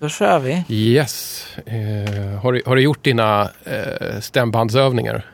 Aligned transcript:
Då 0.00 0.08
kör 0.08 0.38
vi. 0.38 0.64
Yes. 0.68 1.46
Eh, 1.66 2.40
har, 2.42 2.52
du, 2.52 2.62
har 2.66 2.76
du 2.76 2.82
gjort 2.82 3.04
dina 3.04 3.50
eh, 3.64 4.20
stämbandsövningar? 4.20 5.26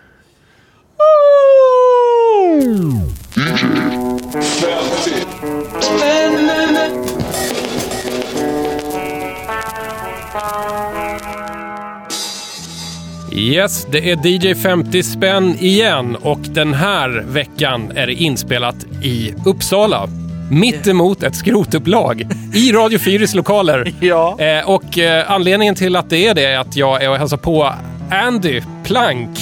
Yes, 13.32 13.86
det 13.90 14.10
är 14.10 14.26
DJ 14.26 14.54
50 14.54 15.02
spänn 15.02 15.56
igen 15.58 16.16
och 16.16 16.40
den 16.40 16.74
här 16.74 17.24
veckan 17.28 17.92
är 17.96 18.06
det 18.06 18.14
inspelat 18.14 18.86
i 19.02 19.34
Uppsala. 19.44 20.08
Mitt 20.50 20.86
emot 20.86 21.22
ett 21.22 21.36
skrotupplag 21.36 22.26
i 22.54 22.72
Radio 22.72 22.98
Fyris 22.98 23.34
lokaler. 23.34 23.92
Ja. 24.00 24.40
Eh, 24.40 24.70
och 24.70 24.98
eh, 24.98 25.30
anledningen 25.30 25.74
till 25.74 25.96
att 25.96 26.10
det 26.10 26.26
är 26.26 26.34
det 26.34 26.44
är 26.44 26.58
att 26.58 26.76
jag 26.76 27.02
är 27.02 27.10
och 27.10 27.16
hälsar 27.16 27.36
på 27.36 27.72
Andy 28.10 28.62
Plank. 28.84 29.38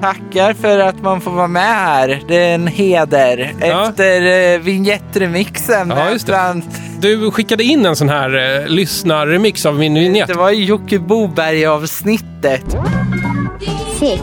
Tackar 0.00 0.54
för 0.54 0.78
att 0.78 1.02
man 1.02 1.20
får 1.20 1.30
vara 1.30 1.46
med 1.46 1.62
här. 1.62 2.22
Det 2.28 2.36
är 2.36 2.54
en 2.54 2.66
heder. 2.66 3.54
Ja. 3.60 3.88
Efter 3.88 4.52
eh, 4.54 4.58
vignettremixen. 4.60 5.92
Ja, 5.96 6.10
just 6.10 6.26
det. 6.26 6.62
Du 7.00 7.30
skickade 7.30 7.64
in 7.64 7.86
en 7.86 7.96
sån 7.96 8.08
här 8.08 8.60
eh, 8.60 8.68
lyssnarremix 8.68 9.66
av 9.66 9.78
min 9.78 9.94
vignett. 9.94 10.28
det 10.28 10.34
var 10.34 10.50
ju 10.50 10.64
Jocke 10.64 10.98
Boberg-avsnittet. 10.98 12.76
Sex. 13.98 14.22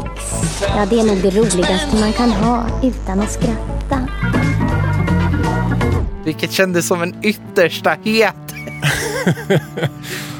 Ja, 0.61 0.85
det 0.89 0.99
är 0.99 1.03
nog 1.03 1.17
det 1.21 1.29
roligaste 1.29 1.95
man 2.01 2.13
kan 2.13 2.31
ha 2.31 2.65
utan 2.83 3.19
att 3.19 3.31
skratta. 3.31 3.74
Vilket 6.25 6.51
kändes 6.51 6.87
som 6.87 7.01
en 7.01 7.15
yttersta 7.23 7.97
het. 8.03 8.35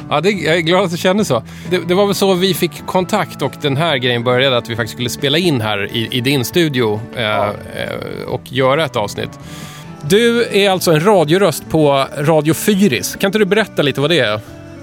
Ja, 0.10 0.22
det, 0.22 0.32
jag 0.32 0.56
är 0.56 0.62
glad 0.62 0.84
att 0.84 0.92
du 0.92 0.98
känner 0.98 1.24
så. 1.24 1.44
Det, 1.70 1.88
det 1.88 1.96
var 1.96 2.06
väl 2.06 2.16
så 2.16 2.34
vi 2.34 2.54
fick 2.54 2.86
kontakt 2.86 3.42
och 3.42 3.52
den 3.62 3.78
här 3.78 3.98
grejen 3.98 4.24
började 4.24 4.58
att 4.58 4.70
vi 4.70 4.76
faktiskt 4.76 4.94
skulle 4.94 5.10
spela 5.10 5.38
in 5.38 5.62
här 5.62 5.96
i, 5.96 6.08
i 6.12 6.22
din 6.22 6.46
studio 6.46 7.00
eh, 7.16 7.48
eh, 7.48 7.54
och 8.28 8.42
göra 8.44 8.86
ett 8.86 8.96
avsnitt. 8.96 9.40
Du 10.02 10.48
är 10.52 10.70
alltså 10.70 10.92
en 10.92 11.06
radioröst 11.06 11.70
på 11.70 12.08
Radio 12.18 12.54
Fyris. 12.54 13.16
Kan 13.16 13.28
inte 13.28 13.40
du 13.40 13.46
berätta 13.46 13.82
lite 13.82 14.02
vad 14.02 14.10
det 14.10 14.20
är? 14.20 14.40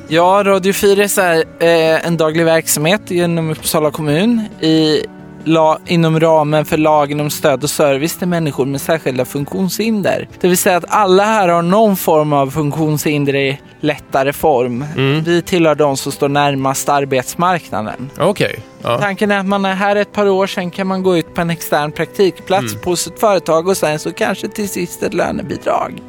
Ja, 0.09 0.42
Radio 0.44 0.72
Fyris 0.72 1.19
är 1.19 1.37
eh, 1.59 2.06
en 2.06 2.16
daglig 2.16 2.44
verksamhet 2.44 3.11
inom 3.11 3.50
Uppsala 3.50 3.91
kommun 3.91 4.41
i, 4.61 5.05
la, 5.45 5.79
inom 5.87 6.21
ramen 6.21 6.65
för 6.65 6.77
lagen 6.77 7.21
om 7.21 7.31
stöd 7.31 7.62
och 7.62 7.71
service 7.71 8.17
till 8.17 8.29
människor 8.29 8.67
med 8.67 8.81
särskilda 8.81 9.25
funktionshinder. 9.25 10.29
Det 10.41 10.49
vill 10.49 10.59
säga 10.59 10.77
att 10.77 10.84
alla 10.89 11.25
här 11.25 11.49
har 11.49 11.62
någon 11.62 11.97
form 11.97 12.33
av 12.33 12.51
funktionshinder 12.51 13.34
i 13.34 13.61
lättare 13.81 14.33
form. 14.33 14.84
Vi 15.25 15.43
tillhör 15.43 15.75
de 15.75 15.97
som 15.97 16.12
står 16.12 16.29
närmast 16.29 16.89
arbetsmarknaden. 16.89 18.11
Okej. 18.19 18.59
Ja. 18.83 18.99
Tanken 18.99 19.31
är 19.31 19.39
att 19.39 19.47
man 19.47 19.65
är 19.65 19.75
här 19.75 19.97
ett 19.97 20.12
par 20.12 20.29
år, 20.29 20.47
sen 20.47 20.71
kan 20.71 20.87
man 20.87 21.03
gå 21.03 21.17
ut 21.17 21.34
på 21.34 21.41
en 21.41 21.51
extern 21.51 21.93
praktikplats 21.93 22.75
på 22.75 22.97
sitt 22.97 23.21
företag 23.21 23.69
och 23.69 23.77
sen 23.77 23.99
så 23.99 24.12
kanske 24.12 24.49
till 24.49 24.69
sist 24.69 25.03
ett 25.03 25.15
lönebidrag. 25.15 26.03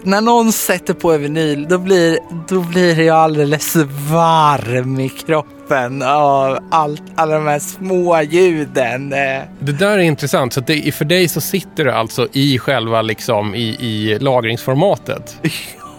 När 0.03 0.21
någon 0.21 0.51
sätter 0.51 0.93
på 0.93 1.11
en 1.11 1.21
vinyl, 1.21 1.67
då 1.69 1.77
blir, 1.77 2.19
då 2.47 2.61
blir 2.61 2.99
jag 2.99 3.17
alldeles 3.17 3.75
varm 4.11 4.99
i 4.99 5.09
kroppen 5.09 6.01
av 6.01 6.57
allt, 6.71 7.03
alla 7.15 7.33
de 7.33 7.47
här 7.47 7.59
små 7.59 8.21
ljuden. 8.21 9.09
Det 9.09 9.47
där 9.79 9.97
är 9.97 9.97
intressant. 9.97 10.53
Så 10.53 10.61
det, 10.61 10.95
för 10.95 11.05
dig 11.05 11.27
så 11.27 11.41
sitter 11.41 11.85
det 11.85 11.95
alltså 11.95 12.27
i 12.31 12.59
själva 12.59 13.01
liksom 13.01 13.55
i, 13.55 13.67
i 13.79 14.19
lagringsformatet. 14.19 15.37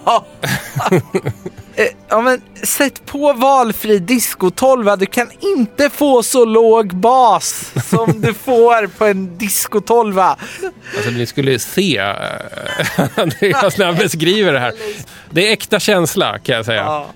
Ja. 0.05 0.25
Eh, 1.75 1.87
ja, 2.09 2.21
men 2.21 2.41
sätt 2.63 3.05
på 3.05 3.33
valfri 3.33 3.99
disco-tolva. 3.99 4.95
Du 4.95 5.05
kan 5.05 5.27
inte 5.39 5.89
få 5.89 6.23
så 6.23 6.45
låg 6.45 6.95
bas 6.95 7.71
som 7.89 8.21
du 8.21 8.33
får 8.43 8.87
på 8.87 9.05
en 9.05 9.37
disco-tolva. 9.37 10.37
Alltså 10.95 11.11
ni 11.11 11.25
skulle 11.25 11.59
se 11.59 11.97
eh, 11.97 12.07
när 13.77 13.85
jag 13.85 13.97
beskriver 13.97 14.53
det 14.53 14.59
här. 14.59 14.73
Det 15.29 15.47
är 15.47 15.53
äkta 15.53 15.79
känsla 15.79 16.39
kan 16.39 16.55
jag 16.55 16.65
säga. 16.65 16.81
Ja. 16.81 17.07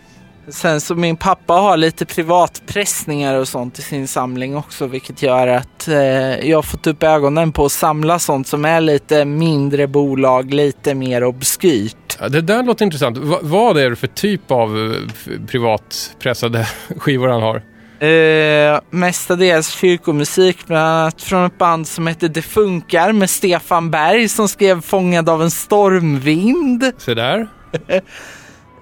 Sen 0.50 0.82
så 0.82 0.96
min 0.96 1.18
pappa 1.18 1.54
har 1.54 1.78
lite 1.78 2.06
privatpressningar 2.06 3.36
och 3.36 3.48
sånt 3.48 3.80
i 3.80 3.82
sin 3.82 4.08
samling 4.08 4.58
också 4.58 4.88
vilket 4.88 5.22
gör 5.22 5.48
att 5.48 5.88
eh, 5.88 6.50
jag 6.50 6.58
har 6.58 6.62
fått 6.62 6.88
upp 6.88 7.04
ögonen 7.04 7.52
på 7.52 7.66
att 7.66 7.72
samla 7.72 8.20
sånt 8.20 8.48
som 8.48 8.66
är 8.66 8.82
lite 8.82 9.26
mindre 9.26 9.88
bolag, 9.88 10.54
lite 10.54 10.94
mer 10.94 11.24
obskyrt. 11.24 12.07
Ja, 12.20 12.30
Det 12.30 12.42
där 12.42 12.64
låter 12.64 12.86
intressant. 12.86 13.18
Va, 13.18 13.40
vad 13.42 13.78
är 13.78 13.90
det 13.90 13.96
för 13.96 14.08
typ 14.08 14.52
av 14.52 14.78
eh, 14.78 15.38
privatpressade 15.48 16.68
skivor 16.98 17.28
han 17.28 17.42
har? 17.42 17.62
Eh, 18.00 18.80
mestadels 18.90 19.70
kyrkomusik, 19.70 20.68
bland 20.68 20.88
annat 20.88 21.22
från 21.22 21.46
ett 21.46 21.58
band 21.58 21.88
som 21.88 22.08
heter 22.08 22.28
Det 22.28 22.42
Funkar 22.42 23.12
med 23.12 23.30
Stefan 23.30 23.92
Berg 23.92 24.30
som 24.30 24.48
skrev 24.48 24.82
Fångad 24.82 25.30
av 25.30 25.42
en 25.42 25.52
stormvind. 25.52 26.92
Se 26.98 27.14
där. 27.14 27.48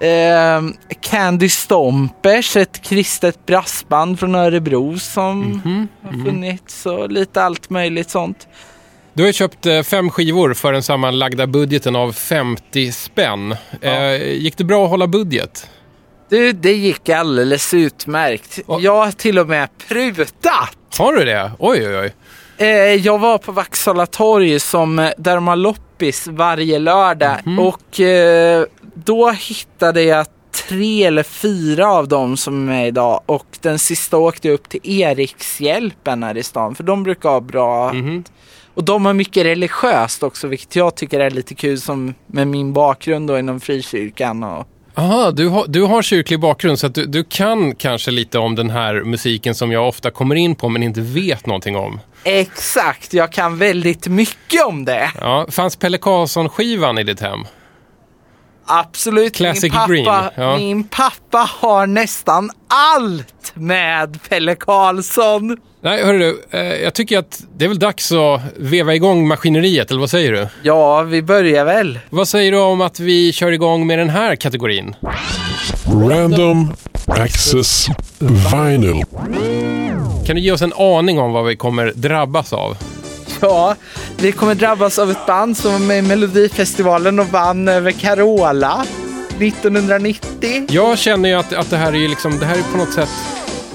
Eh, 0.00 0.62
Candy 1.00 1.48
Stompers, 1.48 2.56
ett 2.56 2.82
kristet 2.82 3.46
brassband 3.46 4.20
från 4.20 4.34
Örebro 4.34 4.98
som 4.98 5.60
har 6.02 6.24
funnits 6.24 6.86
och 6.86 7.10
lite 7.10 7.42
allt 7.42 7.70
möjligt 7.70 8.10
sånt. 8.10 8.48
Du 9.16 9.24
har 9.24 9.32
köpt 9.32 9.66
eh, 9.66 9.82
fem 9.82 10.10
skivor 10.10 10.54
för 10.54 10.72
den 10.72 10.82
sammanlagda 10.82 11.46
budgeten 11.46 11.96
av 11.96 12.12
50 12.12 12.92
spänn. 12.92 13.56
Eh, 13.80 14.32
gick 14.32 14.56
det 14.56 14.64
bra 14.64 14.84
att 14.84 14.90
hålla 14.90 15.06
budget? 15.06 15.70
Du, 16.28 16.52
det 16.52 16.72
gick 16.72 17.08
alldeles 17.08 17.74
utmärkt. 17.74 18.58
Och- 18.66 18.80
Jag 18.80 19.04
har 19.04 19.12
till 19.12 19.38
och 19.38 19.48
med 19.48 19.68
prutat. 19.88 20.76
Har 20.98 21.12
du 21.12 21.24
det? 21.24 21.52
Oj, 21.58 21.86
oj, 21.88 21.96
oj. 21.98 22.12
Eh, 22.58 22.66
jag 22.94 23.18
var 23.18 23.38
på 23.38 23.52
Vaksala 23.52 24.06
torg 24.06 24.60
som, 24.60 24.96
där 25.18 25.34
de 25.34 25.48
har 25.48 25.56
loppis 25.56 26.26
varje 26.26 26.78
lördag 26.78 27.36
och 27.58 28.00
eh, 28.00 28.64
då 28.94 29.30
hittade 29.30 30.02
jag 30.02 30.26
tre 30.68 31.04
eller 31.04 31.22
fyra 31.22 31.88
av 31.92 32.08
dem 32.08 32.36
som 32.36 32.68
är 32.68 32.72
med 32.72 32.88
idag 32.88 33.20
och 33.26 33.46
den 33.60 33.78
sista 33.78 34.16
åkte 34.16 34.48
jag 34.48 34.54
upp 34.54 34.68
till 34.68 34.80
Erikshjälpen 34.84 36.22
här 36.22 36.36
i 36.36 36.42
stan 36.42 36.74
för 36.74 36.84
de 36.84 37.02
brukar 37.02 37.28
ha 37.28 37.40
bra 37.40 37.92
och 38.76 38.84
de 38.84 39.04
har 39.06 39.12
mycket 39.12 39.44
religiöst 39.44 40.22
också 40.22 40.46
vilket 40.46 40.76
jag 40.76 40.94
tycker 40.94 41.20
är 41.20 41.30
lite 41.30 41.54
kul 41.54 41.80
som 41.80 42.14
med 42.26 42.48
min 42.48 42.72
bakgrund 42.72 43.28
då 43.28 43.38
inom 43.38 43.60
frikyrkan 43.60 44.44
och 44.44 44.68
Aha, 44.98 45.30
du 45.30 45.48
har, 45.48 45.66
du 45.66 45.82
har 45.82 46.02
kyrklig 46.02 46.40
bakgrund 46.40 46.78
så 46.78 46.88
du, 46.88 47.06
du 47.06 47.24
kan 47.24 47.74
kanske 47.74 48.10
lite 48.10 48.38
om 48.38 48.54
den 48.54 48.70
här 48.70 49.04
musiken 49.04 49.54
som 49.54 49.72
jag 49.72 49.88
ofta 49.88 50.10
kommer 50.10 50.34
in 50.34 50.54
på 50.54 50.68
men 50.68 50.82
inte 50.82 51.00
vet 51.00 51.46
någonting 51.46 51.76
om. 51.76 52.00
Exakt, 52.24 53.12
jag 53.12 53.32
kan 53.32 53.58
väldigt 53.58 54.06
mycket 54.06 54.66
om 54.66 54.84
det. 54.84 55.10
Ja, 55.20 55.46
fanns 55.50 55.76
Pelle 55.76 55.98
Karlsson-skivan 55.98 56.98
i 56.98 57.04
ditt 57.04 57.20
hem? 57.20 57.40
Absolut. 58.66 59.34
Classic 59.34 59.62
min, 59.62 59.72
pappa, 59.72 59.88
Green, 59.88 60.04
ja. 60.36 60.56
min 60.56 60.84
pappa 60.84 61.48
har 61.60 61.86
nästan 61.86 62.50
allt 62.68 63.52
med 63.54 64.18
Pelle 64.28 64.54
Karlsson. 64.54 65.56
Nej, 65.86 66.04
hörru 66.04 66.18
du, 66.18 66.42
eh, 66.50 66.60
jag 66.60 66.94
tycker 66.94 67.18
att 67.18 67.42
det 67.56 67.64
är 67.64 67.68
väl 67.68 67.78
dags 67.78 68.12
att 68.12 68.40
veva 68.56 68.94
igång 68.94 69.28
maskineriet, 69.28 69.90
eller 69.90 70.00
vad 70.00 70.10
säger 70.10 70.32
du? 70.32 70.48
Ja, 70.62 71.02
vi 71.02 71.22
börjar 71.22 71.64
väl. 71.64 71.98
Vad 72.10 72.28
säger 72.28 72.52
du 72.52 72.58
om 72.58 72.80
att 72.80 73.00
vi 73.00 73.32
kör 73.32 73.52
igång 73.52 73.86
med 73.86 73.98
den 73.98 74.10
här 74.10 74.36
kategorin? 74.36 74.94
Random 75.84 76.72
Access 77.06 77.86
Vinyl. 78.18 79.04
Kan 80.26 80.36
du 80.36 80.42
ge 80.42 80.52
oss 80.52 80.62
en 80.62 80.72
aning 80.72 81.18
om 81.18 81.32
vad 81.32 81.46
vi 81.46 81.56
kommer 81.56 81.92
drabbas 81.94 82.52
av? 82.52 82.76
Ja, 83.40 83.74
vi 84.16 84.32
kommer 84.32 84.54
drabbas 84.54 84.98
av 84.98 85.10
ett 85.10 85.26
band 85.26 85.56
som 85.56 85.72
var 85.72 85.78
med 85.78 85.98
i 85.98 86.02
Melodifestivalen 86.02 87.18
och 87.18 87.28
vann 87.28 87.68
över 87.68 87.90
Carola 87.90 88.86
1990. 89.40 90.66
Jag 90.68 90.98
känner 90.98 91.28
ju 91.28 91.34
att, 91.34 91.52
att 91.52 91.70
det 91.70 91.76
här 91.76 91.92
är 91.92 91.98
ju 91.98 92.08
liksom, 92.08 92.38
det 92.38 92.46
här 92.46 92.56
är 92.56 92.62
på 92.72 92.78
något 92.78 92.92
sätt, 92.92 93.10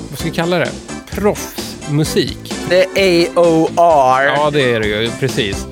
vad 0.09 0.19
ska 0.19 0.29
vi 0.29 0.35
kalla 0.35 0.57
det? 0.57 0.71
Proffsmusik. 1.91 2.53
Det 2.69 2.85
är 2.95 3.27
AOR. 3.35 4.23
Ja, 4.23 4.49
det 4.53 4.73
är 4.73 4.79
det 4.79 4.87
ju, 4.87 5.11
precis. 5.19 5.70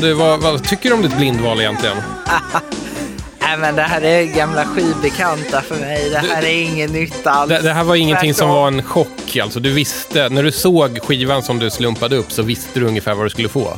Du, 0.00 0.12
vad, 0.12 0.40
vad 0.40 0.64
tycker 0.64 0.88
du 0.88 0.94
om 0.94 1.02
ditt 1.02 1.16
blindval 1.16 1.60
egentligen? 1.60 1.96
Nej 3.40 3.56
men 3.58 3.76
det 3.76 3.82
här 3.82 4.02
är 4.04 4.22
gamla 4.24 4.64
skivbekanta 4.64 5.60
för 5.62 5.74
mig. 5.74 6.10
Det 6.10 6.18
här 6.18 6.42
är 6.44 6.62
inget 6.62 6.90
nytt 6.90 7.26
alls. 7.26 7.48
Det, 7.48 7.58
det 7.58 7.72
här 7.72 7.84
var 7.84 7.94
ingenting 7.96 8.34
som 8.34 8.40
Tvärtom. 8.48 8.54
var 8.56 8.68
en 8.68 8.82
chock 8.82 9.36
alltså. 9.42 9.60
Du 9.60 9.72
visste, 9.72 10.28
när 10.28 10.42
du 10.42 10.52
såg 10.52 10.98
skivan 11.02 11.42
som 11.42 11.58
du 11.58 11.70
slumpade 11.70 12.16
upp 12.16 12.32
så 12.32 12.42
visste 12.42 12.80
du 12.80 12.86
ungefär 12.86 13.14
vad 13.14 13.26
du 13.26 13.30
skulle 13.30 13.48
få. 13.48 13.76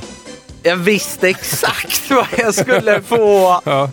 Jag 0.62 0.76
visste 0.76 1.28
exakt 1.28 2.02
vad 2.10 2.26
jag 2.38 2.54
skulle 2.54 3.02
få. 3.02 3.60
Ja. 3.64 3.90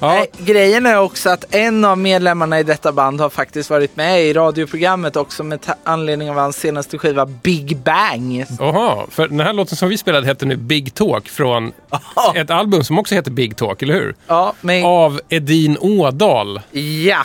Ja, 0.00 0.26
grejen 0.38 0.86
är 0.86 1.00
också 1.00 1.30
att 1.30 1.54
en 1.54 1.84
av 1.84 1.98
medlemmarna 1.98 2.60
i 2.60 2.62
detta 2.62 2.92
band 2.92 3.20
har 3.20 3.30
faktiskt 3.30 3.70
varit 3.70 3.96
med 3.96 4.22
i 4.24 4.32
radioprogrammet 4.32 5.16
också 5.16 5.44
med 5.44 5.60
anledning 5.84 6.30
av 6.30 6.36
hans 6.36 6.56
senaste 6.56 6.98
skiva 6.98 7.26
Big 7.26 7.76
Bang. 7.76 8.44
Jaha, 8.58 9.06
för 9.10 9.28
den 9.28 9.40
här 9.40 9.52
låten 9.52 9.76
som 9.76 9.88
vi 9.88 9.98
spelade 9.98 10.26
heter 10.26 10.46
nu 10.46 10.56
Big 10.56 10.94
Talk 10.94 11.28
från 11.28 11.72
ett 12.34 12.50
album 12.50 12.84
som 12.84 12.98
också 12.98 13.14
heter 13.14 13.30
Big 13.30 13.56
Talk, 13.56 13.82
eller 13.82 13.94
hur? 13.94 14.14
Ja, 14.26 14.54
men 14.60 14.84
Av 14.84 15.20
Edin 15.28 15.76
Ådal. 15.80 16.60
ja. 16.72 17.22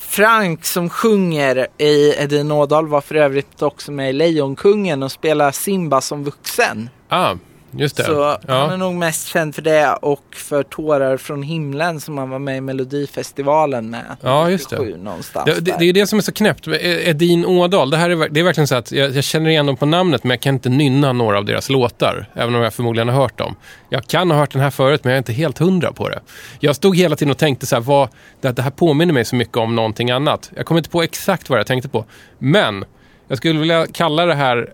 Frank 0.00 0.64
som 0.64 0.90
sjunger 0.90 1.66
i 1.78 2.14
Edin 2.18 2.52
Ådal 2.52 2.86
var 2.88 3.00
för 3.00 3.14
övrigt 3.14 3.62
också 3.62 3.92
med 3.92 4.10
i 4.10 4.12
Lejonkungen 4.12 5.02
och 5.02 5.12
spelar 5.12 5.52
Simba 5.52 6.00
som 6.00 6.24
vuxen. 6.24 6.90
Ah, 7.08 7.34
just 7.70 7.96
det. 7.96 8.04
Så 8.04 8.24
han 8.24 8.66
är 8.66 8.70
ja. 8.70 8.76
nog 8.76 8.94
mest 8.94 9.28
känd 9.28 9.54
för 9.54 9.62
det 9.62 9.92
och 9.92 10.24
för 10.34 10.62
Tårar 10.62 11.16
från 11.16 11.42
himlen 11.42 12.00
som 12.00 12.18
han 12.18 12.30
var 12.30 12.38
med 12.38 12.56
i 12.56 12.60
Melodifestivalen 12.60 13.90
med. 13.90 14.16
Ja, 14.20 14.50
just 14.50 14.70
det. 14.70 14.78
97 14.78 14.98
Någonstans 14.98 15.44
Det, 15.46 15.60
det, 15.60 15.76
det 15.78 15.84
är 15.84 15.92
det 15.92 16.06
som 16.06 16.18
är 16.18 16.22
så 16.22 16.32
knäppt. 16.32 16.66
med 16.66 16.80
Edin 16.82 17.46
Ådal, 17.46 17.90
det, 17.90 17.96
här 17.96 18.10
är, 18.10 18.28
det 18.28 18.40
är 18.40 18.44
verkligen 18.44 18.66
så 18.66 18.74
att 18.74 18.92
jag, 18.92 19.10
jag 19.10 19.24
känner 19.24 19.50
igen 19.50 19.66
dem 19.66 19.76
på 19.76 19.86
namnet 19.86 20.24
men 20.24 20.30
jag 20.30 20.40
kan 20.40 20.54
inte 20.54 20.68
nynna 20.68 21.12
några 21.12 21.38
av 21.38 21.44
deras 21.44 21.68
låtar. 21.68 22.30
Även 22.34 22.54
om 22.54 22.60
jag 22.60 22.74
förmodligen 22.74 23.08
har 23.08 23.16
hört 23.22 23.38
dem. 23.38 23.56
Jag 23.88 24.06
kan 24.06 24.30
ha 24.30 24.38
hört 24.38 24.52
den 24.52 24.62
här 24.62 24.70
förut 24.70 25.04
men 25.04 25.10
jag 25.10 25.16
är 25.16 25.18
inte 25.18 25.32
helt 25.32 25.58
hundra 25.58 25.92
på 25.92 26.08
det. 26.08 26.20
Jag 26.60 26.76
stod 26.76 26.96
hela 26.96 27.16
tiden 27.16 27.30
och 27.30 27.38
tänkte 27.38 27.66
så 27.66 27.76
här, 27.76 27.82
vad, 27.82 28.08
det, 28.40 28.62
här 28.62 28.70
påminner 28.70 29.14
mig 29.14 29.24
så 29.24 29.36
mycket 29.36 29.56
om 29.56 29.76
någonting 29.76 30.10
annat. 30.10 30.50
Jag 30.56 30.66
kommer 30.66 30.78
inte 30.78 30.90
på 30.90 31.02
exakt 31.02 31.50
vad 31.50 31.58
jag 31.58 31.66
tänkte 31.66 31.88
på. 31.88 32.04
Men 32.38 32.84
jag 33.28 33.38
skulle 33.38 33.60
vilja 33.60 33.86
kalla 33.92 34.26
det 34.26 34.34
här, 34.34 34.72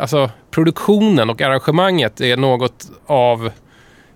alltså 0.00 0.30
produktionen 0.50 1.30
och 1.30 1.40
arrangemanget 1.40 2.20
är 2.20 2.36
något 2.36 2.90
av 3.06 3.50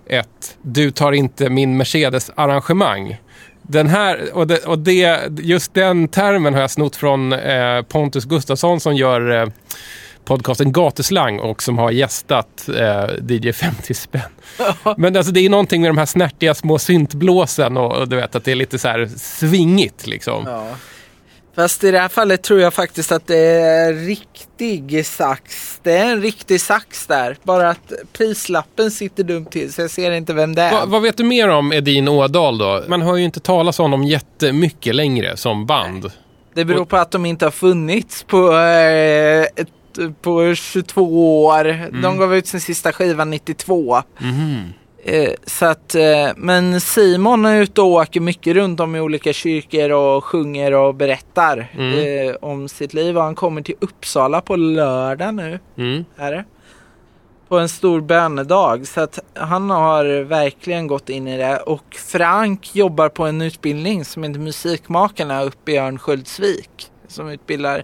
ett 0.05 0.57
du 0.61 0.91
tar 0.91 1.11
inte 1.11 1.49
min 1.49 1.77
Mercedes-arrangemang. 1.77 3.17
Den 3.61 3.87
här, 3.87 4.33
och, 4.33 4.47
det, 4.47 4.65
och 4.65 4.79
det, 4.79 5.21
just 5.39 5.73
den 5.73 6.07
termen 6.07 6.53
har 6.53 6.61
jag 6.61 6.71
snott 6.71 6.95
från 6.95 7.33
eh, 7.33 7.81
Pontus 7.81 8.25
Gustafsson 8.25 8.79
som 8.79 8.95
gör 8.95 9.41
eh, 9.41 9.47
podcasten 10.25 10.71
Gatuslang 10.71 11.39
och 11.39 11.63
som 11.63 11.77
har 11.77 11.91
gästat 11.91 12.69
eh, 12.77 13.05
DJ 13.29 13.51
50 13.51 13.93
spänn. 13.93 14.21
Men 14.97 15.15
alltså, 15.17 15.31
det 15.31 15.39
är 15.39 15.49
någonting 15.49 15.81
med 15.81 15.89
de 15.89 15.97
här 15.97 16.05
snärtiga 16.05 16.53
små 16.53 16.79
syntblåsen 16.79 17.77
och, 17.77 17.95
och 17.95 18.07
du 18.07 18.15
vet 18.15 18.35
att 18.35 18.43
det 18.43 18.51
är 18.51 18.55
lite 18.55 18.79
så 18.79 18.87
här 18.87 19.09
svingigt 19.17 20.07
liksom. 20.07 20.43
Ja. 20.45 20.67
Fast 21.55 21.83
i 21.83 21.91
det 21.91 21.99
här 21.99 22.07
fallet 22.09 22.43
tror 22.43 22.59
jag 22.59 22.73
faktiskt 22.73 23.11
att 23.11 23.27
det 23.27 23.37
är 23.37 23.93
riktig 23.93 25.05
sax. 25.05 25.79
Det 25.83 25.97
är 25.97 26.11
en 26.11 26.21
riktig 26.21 26.61
sax 26.61 27.07
där. 27.07 27.37
Bara 27.43 27.69
att 27.69 27.93
prislappen 28.13 28.91
sitter 28.91 29.23
dumt 29.23 29.45
till 29.45 29.73
så 29.73 29.81
jag 29.81 29.91
ser 29.91 30.11
inte 30.11 30.33
vem 30.33 30.55
det 30.55 30.61
är. 30.61 30.71
Va, 30.71 30.85
vad 30.85 31.01
vet 31.01 31.17
du 31.17 31.23
mer 31.23 31.49
om 31.49 31.73
Edin 31.73 32.07
Ådal 32.07 32.57
då? 32.57 32.83
Man 32.87 33.01
hör 33.01 33.15
ju 33.15 33.23
inte 33.23 33.39
talas 33.39 33.79
om 33.79 33.91
dem 33.91 34.03
jättemycket 34.03 34.95
längre 34.95 35.37
som 35.37 35.65
band. 35.65 36.11
Det 36.53 36.65
beror 36.65 36.85
på 36.85 36.97
att 36.97 37.11
de 37.11 37.25
inte 37.25 37.45
har 37.45 37.51
funnits 37.51 38.23
på, 38.23 38.53
eh, 38.53 39.41
ett, 39.43 39.69
på 40.21 40.55
22 40.55 41.45
år. 41.45 41.65
Mm. 41.69 42.01
De 42.01 42.17
gav 42.17 42.35
ut 42.35 42.47
sin 42.47 42.61
sista 42.61 42.91
skiva 42.91 43.25
92. 43.25 44.03
Mhm. 44.19 44.73
Eh, 45.03 45.33
så 45.45 45.65
att, 45.65 45.95
eh, 45.95 46.29
men 46.37 46.81
Simon 46.81 47.45
är 47.45 47.61
ute 47.61 47.81
och 47.81 47.87
åker 47.87 48.19
mycket 48.19 48.55
runt 48.55 48.79
om 48.79 48.95
i 48.95 48.99
olika 49.01 49.33
kyrkor 49.33 49.91
och 49.91 50.23
sjunger 50.25 50.73
och 50.73 50.95
berättar 50.95 51.71
Mm. 51.77 52.29
eh, 52.29 52.35
om 52.41 52.67
sitt 52.69 52.93
liv. 52.93 53.17
Och 53.17 53.23
han 53.23 53.35
kommer 53.35 53.61
till 53.61 53.75
Uppsala 53.79 54.41
på 54.41 54.55
lördag 54.55 55.33
nu. 55.35 55.59
Mm. 55.77 56.05
Är 56.17 56.31
det? 56.31 56.45
På 57.47 57.59
en 57.59 57.69
stor 57.69 58.01
bönedag. 58.01 58.87
Så 58.87 59.01
att 59.01 59.19
han 59.33 59.69
har 59.69 60.23
verkligen 60.23 60.87
gått 60.87 61.09
in 61.09 61.27
i 61.27 61.37
det. 61.37 61.57
Och 61.57 61.95
Frank 61.95 62.75
jobbar 62.75 63.09
på 63.09 63.25
en 63.25 63.41
utbildning 63.41 64.05
som 64.05 64.23
heter 64.23 64.39
Musikmakarna 64.39 65.43
uppe 65.43 65.71
i 65.71 65.77
Örnsköldsvik. 65.77 66.91
Som 67.07 67.29
utbildar 67.29 67.83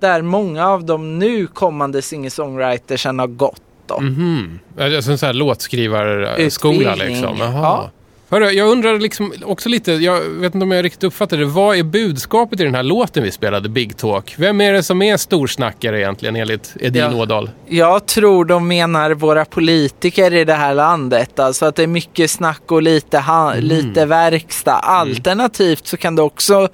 där 0.00 0.22
många 0.22 0.68
av 0.68 0.84
de 0.84 1.18
nu 1.18 1.46
kommande 1.46 2.02
singer-songwritersen 2.02 3.18
har 3.18 3.26
gått. 3.26 3.62
Då. 3.86 4.00
Mhm. 4.00 4.58
Alltså 4.78 5.10
en 5.10 5.18
sån 5.18 5.26
här 5.26 5.32
låtskrivarskola 5.32 6.94
liksom? 6.94 7.36
Jaha. 7.38 7.52
Ja. 7.62 7.90
Hörru, 8.30 8.50
jag 8.50 8.68
undrar 8.68 8.98
liksom 9.00 9.32
också 9.44 9.68
lite, 9.68 9.92
jag 9.92 10.20
vet 10.20 10.54
inte 10.54 10.64
om 10.64 10.70
jag 10.70 10.84
riktigt 10.84 11.04
uppfattade 11.04 11.42
det. 11.42 11.46
Vad 11.46 11.76
är 11.76 11.82
budskapet 11.82 12.60
i 12.60 12.64
den 12.64 12.74
här 12.74 12.82
låten 12.82 13.22
vi 13.22 13.30
spelade, 13.30 13.68
Big 13.68 13.96
Talk? 13.96 14.34
Vem 14.38 14.60
är 14.60 14.72
det 14.72 14.82
som 14.82 15.02
är 15.02 15.16
storsnackare 15.16 16.00
egentligen 16.00 16.36
enligt 16.36 16.74
Edin 16.80 17.02
Ja. 17.02 17.14
Ådal? 17.14 17.50
Jag 17.68 18.06
tror 18.06 18.44
de 18.44 18.68
menar 18.68 19.10
våra 19.10 19.44
politiker 19.44 20.34
i 20.34 20.44
det 20.44 20.54
här 20.54 20.74
landet. 20.74 21.38
Alltså 21.38 21.66
att 21.66 21.76
det 21.76 21.82
är 21.82 21.86
mycket 21.86 22.30
snack 22.30 22.62
och 22.72 22.82
lite, 22.82 23.18
ha- 23.18 23.54
lite 23.54 24.06
verkstad. 24.06 24.72
Alternativt 24.72 25.86
så 25.86 25.96
kan 25.96 26.16
det 26.16 26.22
också 26.22 26.68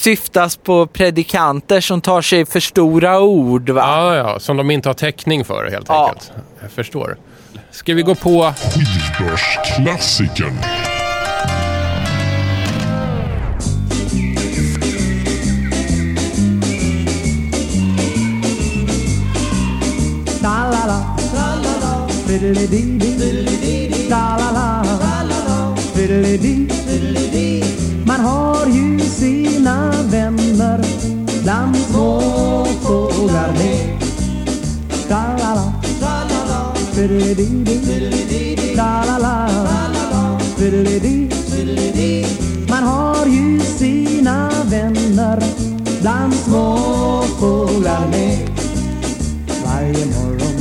syftas 0.00 0.56
på 0.56 0.86
predikanter 0.86 1.80
som 1.80 2.00
tar 2.00 2.22
sig 2.22 2.46
för 2.46 2.60
stora 2.60 3.20
ord. 3.20 3.70
Va? 3.70 3.80
Ja, 3.86 4.16
ja, 4.16 4.38
som 4.40 4.56
de 4.56 4.70
inte 4.70 4.88
har 4.88 4.94
täckning 4.94 5.44
för 5.44 5.70
helt 5.70 5.86
Ja. 5.88 6.08
enkelt. 6.08 6.32
Jag 6.62 6.70
förstår. 6.70 7.16
Ska 7.70 7.94
vi 7.94 8.02
gå 8.02 8.14
på... 8.14 8.54
Skivbörsklassikern. 8.74 10.58
Man 28.06 28.20
har 28.20 28.66
ju 28.66 28.98
sina 29.70 30.02
vänner. 30.02 30.84
Bland 31.42 31.76
småfåglar 31.76 33.52
med. 33.52 34.02
La 35.08 35.36
la 35.38 35.54
la, 35.54 35.72
fiddly-dee-dee, 36.94 38.74
la 38.76 39.04
la 39.06 39.18
la, 39.18 39.48
fiddly-dee. 40.56 42.26
Man 42.68 42.82
har 42.82 43.26
ju 43.26 43.60
sina 43.60 44.50
vänner. 44.64 45.42
Bland 46.00 46.34
småfåglar 46.34 48.08
med. 48.10 48.50
Varje 49.64 50.06
morgon 50.06 50.60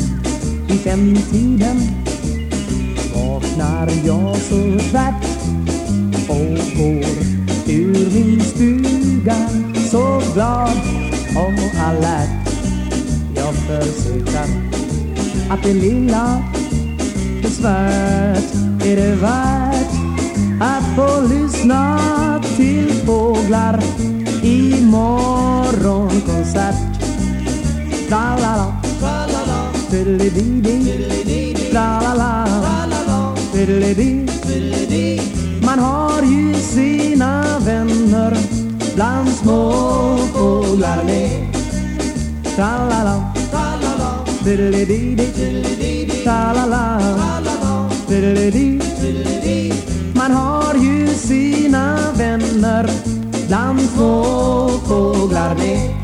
i 0.68 0.78
femtiden 0.78 1.82
vaknar 3.16 3.90
jag 4.06 4.36
så 4.36 4.90
tvärt 4.92 5.29
utan 14.16 14.50
att 15.50 15.64
det 15.64 15.74
lilla 15.74 16.44
besvärt 17.42 18.54
är 18.86 18.96
det 18.96 19.16
värt 19.16 19.92
att 20.62 20.84
få 20.96 21.22
lyssna 21.28 22.00
till 22.58 22.92
fåglar 23.06 23.84
i 24.44 24.82
morgonkonsert. 24.82 26.76
La 28.10 28.38
la 28.42 28.56
la, 28.56 28.74
fiddly-dee-dee, 29.90 31.74
la 31.74 32.02
la 32.02 32.14
la, 32.14 33.36
fiddly-dee. 33.54 35.22
Man 35.66 35.80
har 35.80 36.22
ju 36.22 36.54
sina 36.54 37.60
vänner 37.60 38.38
bland 38.96 39.30
småfåglar 39.30 41.04
med. 41.04 41.50
La 44.50 44.56
dee 44.56 44.84
dee 44.84 45.16
fiddly-dee-dee, 45.16 46.24
la 46.26 46.52
la 46.54 46.66
la, 46.66 47.88
fiddly-dee. 48.08 49.74
Man 50.16 50.32
har 50.32 50.76
ju 50.76 51.08
sina 51.08 52.12
vänner 52.18 52.90
bland 53.48 53.80
småfåglar 53.90 55.56
med. 55.56 55.99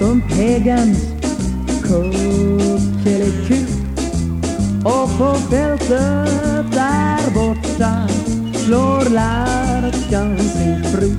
Ljudar 0.00 0.08
sumphägens 0.08 0.98
kuckeliku 1.82 3.66
och 4.84 5.18
på 5.18 5.34
fältet 5.50 6.72
där 6.72 7.30
borta 7.34 8.08
slår 8.54 9.10
lärkan 9.10 10.38
sin 10.38 10.84
fru 10.84 11.10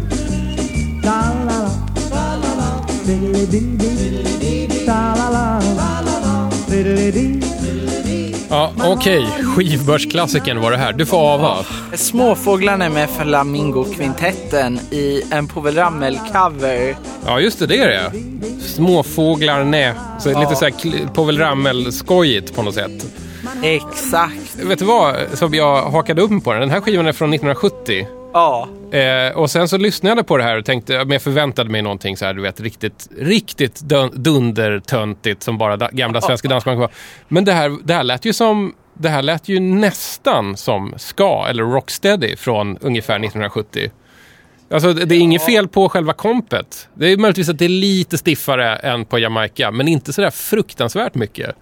Ta-la-la, 1.04 1.70
ta-la-la, 2.10 2.86
diddeli-di-di, 3.06 4.86
ta-la-la, 4.86 5.62
diddeli-di. 6.70 7.42
Ja, 8.50 8.72
okej. 8.84 9.26
Skivbörsklassikern 9.56 10.60
var 10.62 10.72
det 10.72 10.78
här. 10.78 10.94
Du 10.94 11.06
får 11.06 11.34
ava. 11.34 11.66
Småfåglarna 11.94 12.90
med 12.90 13.10
Flamingokvintetten 13.10 14.80
i 14.92 15.24
en 15.32 15.48
Povel 15.48 15.76
Ramel-cover. 15.76 16.96
Ja, 17.26 17.40
just 17.40 17.60
det. 17.60 17.68
Det 17.68 17.78
är 17.78 17.88
det. 17.88 18.31
Småfåglar, 18.86 19.64
nej. 19.64 19.94
Så 20.20 20.30
är 20.30 20.40
lite 20.40 20.56
så 20.56 20.66
här 20.66 21.08
Povel 21.14 21.38
Ramel-skojigt 21.38 22.56
på 22.56 22.64
något 22.64 22.74
sätt. 22.76 23.06
Exakt. 23.64 24.56
Vet 24.64 24.80
du 24.80 24.86
vad 24.86 25.16
som 25.34 25.54
jag 25.54 25.82
hakade 25.82 26.22
upp 26.22 26.44
på 26.44 26.52
den? 26.52 26.62
Den 26.62 26.70
här 26.70 26.82
skivan 26.82 27.08
är 27.08 27.12
från 27.14 27.30
1970. 27.34 28.08
Ja. 28.34 28.68
Eh, 28.92 29.38
och 29.38 29.52
sen 29.52 29.68
så 29.68 29.78
lyssnade 29.78 30.16
jag 30.16 30.28
på 30.28 30.38
det 30.38 30.44
här 30.44 30.58
och 30.58 30.66
tänkte, 30.66 30.94
men 30.98 31.10
jag 31.12 31.22
förväntade 31.22 31.70
mig 31.70 31.82
någonting 31.82 32.18
så 32.18 32.26
här, 32.26 32.34
du 32.34 32.42
vet, 32.42 32.60
riktigt, 32.62 33.08
riktigt 33.20 33.82
dun- 33.82 34.16
dundertöntigt 34.16 35.44
som 35.44 35.58
bara 35.58 35.78
da- 35.78 35.90
gamla 35.92 36.22
svenska 36.22 36.48
dansband 36.48 36.80
var. 36.80 36.90
Men 37.28 37.46
det 37.46 37.54
här, 37.54 37.78
det 37.84 37.94
här 37.94 38.04
lät 38.04 38.26
ju 38.26 38.34
som, 38.34 38.74
det 38.94 39.10
här 39.10 39.22
lät 39.22 39.50
ju 39.50 39.60
nästan 39.60 40.58
som 40.58 40.94
ska 40.98 41.46
eller 41.50 41.64
rocksteady 41.64 42.36
från 42.36 42.78
ungefär 42.82 43.16
1970. 43.16 43.92
Alltså 44.72 44.94
det 44.94 45.16
är 45.16 45.20
inget 45.20 45.46
fel 45.46 45.68
på 45.68 45.90
själva 45.90 46.14
kompet. 46.14 46.88
Det 46.94 47.08
är 47.12 47.18
möjligtvis 47.18 47.50
att 47.50 47.60
det 47.60 47.66
är 47.66 47.70
lite 47.70 48.18
stiffare 48.18 48.76
än 48.76 49.06
på 49.06 49.20
Jamaica, 49.20 49.72
men 49.72 49.88
inte 49.88 50.14
sådär 50.14 50.30
fruktansvärt 50.30 51.16
mycket. 51.16 51.56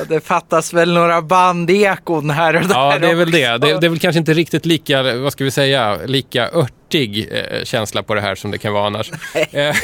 Och 0.00 0.06
det 0.08 0.20
fattas 0.20 0.72
väl 0.72 0.92
några 0.92 1.22
bandekon 1.22 2.30
här 2.30 2.56
och 2.56 2.68
där 2.68 2.74
Ja, 2.74 2.98
det 2.98 3.10
är 3.10 3.14
väl 3.14 3.30
det. 3.30 3.58
det. 3.58 3.80
Det 3.80 3.86
är 3.86 3.90
väl 3.90 3.98
kanske 3.98 4.18
inte 4.18 4.34
riktigt 4.34 4.66
lika, 4.66 5.02
vad 5.16 5.32
ska 5.32 5.44
vi 5.44 5.50
säga, 5.50 5.98
lika 6.06 6.48
örtig 6.94 7.28
eh, 7.30 7.64
känsla 7.64 8.02
på 8.02 8.14
det 8.14 8.20
här 8.20 8.34
som 8.34 8.50
det 8.50 8.58
kan 8.58 8.72
vara 8.72 8.86
annars. 8.86 9.10
eh, 9.52 9.76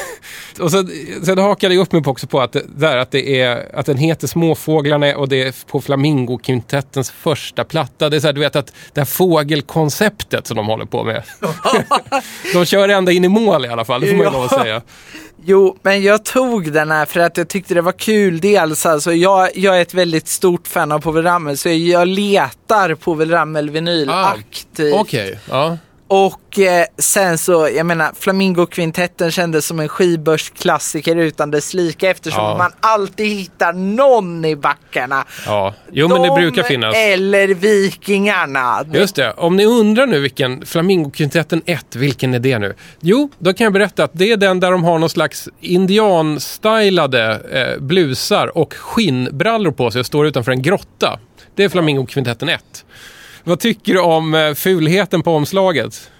och 0.60 0.70
så, 0.70 0.84
sen 1.24 1.38
hakade 1.38 1.74
jag 1.74 1.82
upp 1.82 1.92
mig 1.92 2.02
på 2.02 2.10
också 2.10 2.26
på 2.26 2.40
att, 2.40 2.52
det, 2.52 2.62
där, 2.76 2.96
att, 2.96 3.10
det 3.10 3.40
är, 3.40 3.76
att 3.76 3.86
den 3.86 3.96
heter 3.96 4.26
Småfåglarna 4.26 5.16
och 5.16 5.28
det 5.28 5.42
är 5.42 5.54
på 5.66 5.80
Flamingo-kvintettens 5.80 7.10
första 7.10 7.64
platta. 7.64 8.08
Det 8.08 8.16
är 8.16 8.20
så 8.20 8.26
här, 8.26 8.32
du 8.32 8.40
vet 8.40 8.56
att 8.56 8.72
det 8.92 9.00
här 9.00 9.06
fågelkonceptet 9.06 10.46
som 10.46 10.56
de 10.56 10.66
håller 10.66 10.84
på 10.84 11.04
med. 11.04 11.22
de 12.52 12.66
kör 12.66 12.88
ända 12.88 13.12
in 13.12 13.24
i 13.24 13.28
mål 13.28 13.64
i 13.64 13.68
alla 13.68 13.84
fall, 13.84 14.00
det 14.00 14.06
får 14.06 14.16
man 14.16 14.26
ju 14.26 14.32
lov 14.32 14.44
att 14.44 14.60
säga. 14.60 14.82
Jo, 15.44 15.78
men 15.82 16.02
jag 16.02 16.24
tog 16.24 16.72
den 16.72 16.90
här 16.90 17.06
för 17.06 17.20
att 17.20 17.36
jag 17.36 17.48
tyckte 17.48 17.74
det 17.74 17.82
var 17.82 17.92
kul. 17.92 18.40
Dels 18.40 18.86
alltså, 18.86 19.12
jag, 19.12 19.48
jag 19.54 19.76
är 19.76 19.82
ett 19.82 19.94
väldigt 19.94 20.28
stort 20.28 20.68
fan 20.68 20.92
av 20.92 20.98
Povel 20.98 21.22
Ramel 21.22 21.58
så 21.58 21.68
jag 21.68 22.08
letar 22.08 22.94
Povel 22.94 23.30
Ramel-vinyl 23.30 24.10
Ah, 24.10 24.26
aktivt. 24.26 24.94
Okej, 24.94 25.38
ja. 25.50 25.78
Och 26.12 26.58
eh, 26.58 26.84
sen 26.98 27.38
så, 27.38 27.68
jag 27.76 27.86
menar, 27.86 28.10
Flamingo-kvintetten 28.20 29.30
kändes 29.30 29.66
som 29.66 29.80
en 29.80 29.88
skivbörsklassiker 29.88 31.16
utan 31.16 31.50
dess 31.50 31.74
like 31.74 32.10
eftersom 32.10 32.44
Ja. 32.44 32.56
man 32.58 32.72
alltid 32.80 33.26
hittar 33.26 33.72
någon 33.72 34.44
i 34.44 34.56
backarna. 34.56 35.24
ja. 35.46 35.74
Jo, 35.92 36.08
men 36.08 36.22
det 36.22 36.28
De 36.28 36.34
brukar 36.40 36.62
finnas. 36.62 36.94
Eller 36.96 37.48
Vikingarna. 37.48 38.84
Just 38.92 39.16
det. 39.16 39.32
Om 39.32 39.56
ni 39.56 39.64
undrar 39.64 40.06
nu 40.06 40.20
vilken 40.20 40.66
Flamingokvintetten 40.66 41.62
1, 41.66 41.96
vilken 41.96 42.34
är 42.34 42.38
det 42.38 42.58
nu? 42.58 42.74
Jo, 43.00 43.30
då 43.38 43.52
kan 43.52 43.64
jag 43.64 43.72
berätta 43.72 44.04
att 44.04 44.10
det 44.14 44.32
är 44.32 44.36
den 44.36 44.60
där 44.60 44.70
de 44.72 44.84
har 44.84 44.98
någon 44.98 45.10
slags 45.10 45.48
indianstylade 45.60 47.40
eh, 47.52 47.80
blusar 47.82 48.58
och 48.58 48.74
skinnbrallor 48.74 49.72
på 49.72 49.90
sig 49.90 50.00
och 50.00 50.06
står 50.06 50.26
utanför 50.26 50.52
en 50.52 50.62
grotta. 50.62 51.18
Det 51.54 51.64
är 51.64 51.68
Flamingokvintetten 51.68 52.48
1. 52.48 52.84
Vad 53.44 53.60
tycker 53.60 53.92
du 53.92 54.00
om 54.00 54.34
eh, 54.34 54.54
fulheten 54.54 55.22
på 55.22 55.34
omslaget? 55.34 56.10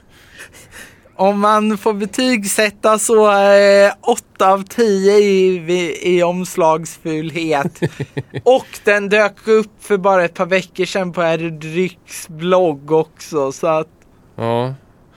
Om 1.16 1.40
man 1.40 1.78
får 1.78 1.92
betygsätta 1.92 2.98
så 2.98 3.30
eh, 3.32 3.92
8 4.02 4.52
av 4.52 4.64
10 4.64 5.12
i, 5.16 6.16
i 6.16 6.22
omslagsfulhet. 6.22 7.80
och 8.44 8.66
den 8.84 9.08
dök 9.08 9.48
upp 9.48 9.72
för 9.80 9.96
bara 9.96 10.24
ett 10.24 10.34
par 10.34 10.46
veckor 10.46 10.84
sedan 10.84 11.12
på 11.12 11.22
Ryks 11.60 12.28
blogg 12.28 12.92
också. 12.92 13.52
Så 13.52 13.66
att, 13.66 13.88
Ja. 14.36 14.74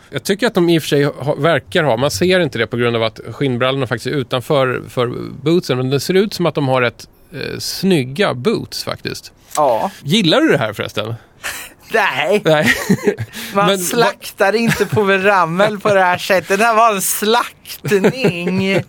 Jag 0.09 0.23
tycker 0.23 0.47
att 0.47 0.53
de 0.53 0.69
i 0.69 0.79
och 0.79 0.81
för 0.81 0.87
sig 0.89 1.03
ha, 1.03 1.35
verkar 1.35 1.83
ha, 1.83 1.97
man 1.97 2.11
ser 2.11 2.39
inte 2.39 2.57
det 2.57 2.67
på 2.67 2.77
grund 2.77 2.95
av 2.95 3.03
att 3.03 3.19
skinnbrallorna 3.31 3.87
faktiskt 3.87 4.07
är 4.07 4.11
utanför 4.19 4.83
för 4.89 5.07
bootsen, 5.43 5.77
men 5.77 5.89
det 5.89 5.99
ser 5.99 6.13
ut 6.13 6.33
som 6.33 6.45
att 6.45 6.55
de 6.55 6.67
har 6.67 6.81
ett 6.81 7.07
eh, 7.31 7.59
snygga 7.59 8.33
boots 8.33 8.83
faktiskt. 8.83 9.33
ja. 9.55 9.91
Gillar 10.03 10.41
du 10.41 10.47
det 10.51 10.57
här 10.57 10.73
förresten? 10.73 11.13
Nej, 11.93 12.41
Nej. 12.45 12.65
man 13.53 13.65
Men- 13.67 13.79
slaktar 13.79 14.55
inte 14.55 14.85
på 14.85 15.03
Rammel 15.03 15.79
på 15.79 15.93
det 15.93 16.01
här 16.01 16.17
sättet. 16.17 16.59
Det 16.59 16.65
här 16.65 16.75
var 16.75 16.93
en 16.95 17.01
slaktning. 17.01 18.81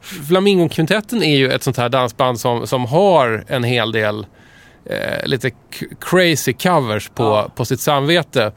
Flamingokvintetten 0.28 1.22
är 1.22 1.36
ju 1.36 1.50
ett 1.52 1.62
sånt 1.62 1.76
här 1.76 1.88
dansband 1.88 2.40
som, 2.40 2.66
som 2.66 2.84
har 2.86 3.44
en 3.48 3.64
hel 3.64 3.92
del 3.92 4.26
eh, 4.90 5.26
lite 5.26 5.50
crazy 6.00 6.52
covers 6.52 7.08
på, 7.08 7.22
Ja. 7.22 7.50
på 7.56 7.64
sitt 7.64 7.80
samvete. 7.80 8.52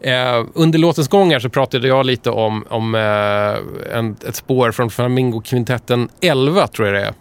Eh, 0.00 0.44
under 0.54 0.78
låtens 0.78 1.08
gång 1.08 1.40
så 1.40 1.48
pratade 1.48 1.88
jag 1.88 2.06
lite 2.06 2.30
om, 2.30 2.64
om 2.68 2.94
eh, 2.94 3.98
en, 3.98 4.16
ett 4.28 4.36
spår 4.36 4.72
från 4.72 4.90
Flamingokvintetten 4.90 6.08
11 6.20 6.66
tror 6.66 6.88
jag 6.88 6.96
det 6.96 7.06
är. 7.06 7.14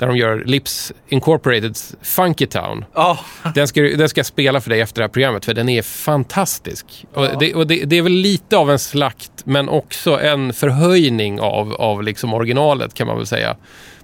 Där 0.00 0.06
de 0.06 0.16
gör 0.16 0.42
Lips 0.46 0.92
Incorporateds 1.08 1.94
Funky 2.02 2.46
Town. 2.46 2.84
Ja, 2.94 3.18
Den 3.54 3.68
ska, 3.68 3.82
den 3.82 4.08
ska 4.08 4.18
jag 4.18 4.26
spela 4.26 4.60
för 4.60 4.70
dig 4.70 4.80
efter 4.80 5.00
det 5.00 5.04
här 5.04 5.08
programmet 5.12 5.44
för 5.44 5.54
den 5.54 5.68
är 5.68 5.82
fantastisk. 5.82 7.04
Och, 7.14 7.38
det, 7.38 7.54
och 7.54 7.66
det, 7.66 7.84
det 7.84 7.98
är 7.98 8.02
väl 8.02 8.12
lite 8.12 8.56
av 8.56 8.70
en 8.70 8.78
slakt 8.78 9.32
men 9.44 9.68
också 9.68 10.20
en 10.20 10.52
förhöjning 10.52 11.40
av, 11.40 11.74
av 11.74 12.02
liksom 12.02 12.34
originalet 12.34 12.94
kan 12.94 13.06
man 13.06 13.16
väl 13.16 13.26
säga. 13.26 13.56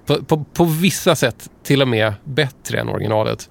På, 0.05 0.23
på, 0.23 0.43
på 0.43 0.63
vissa 0.63 1.15
sätt 1.15 1.49
till 1.63 1.81
och 1.81 1.87
med 1.87 2.13
bättre 2.23 2.79
än 2.79 2.89
originalet. 2.89 3.49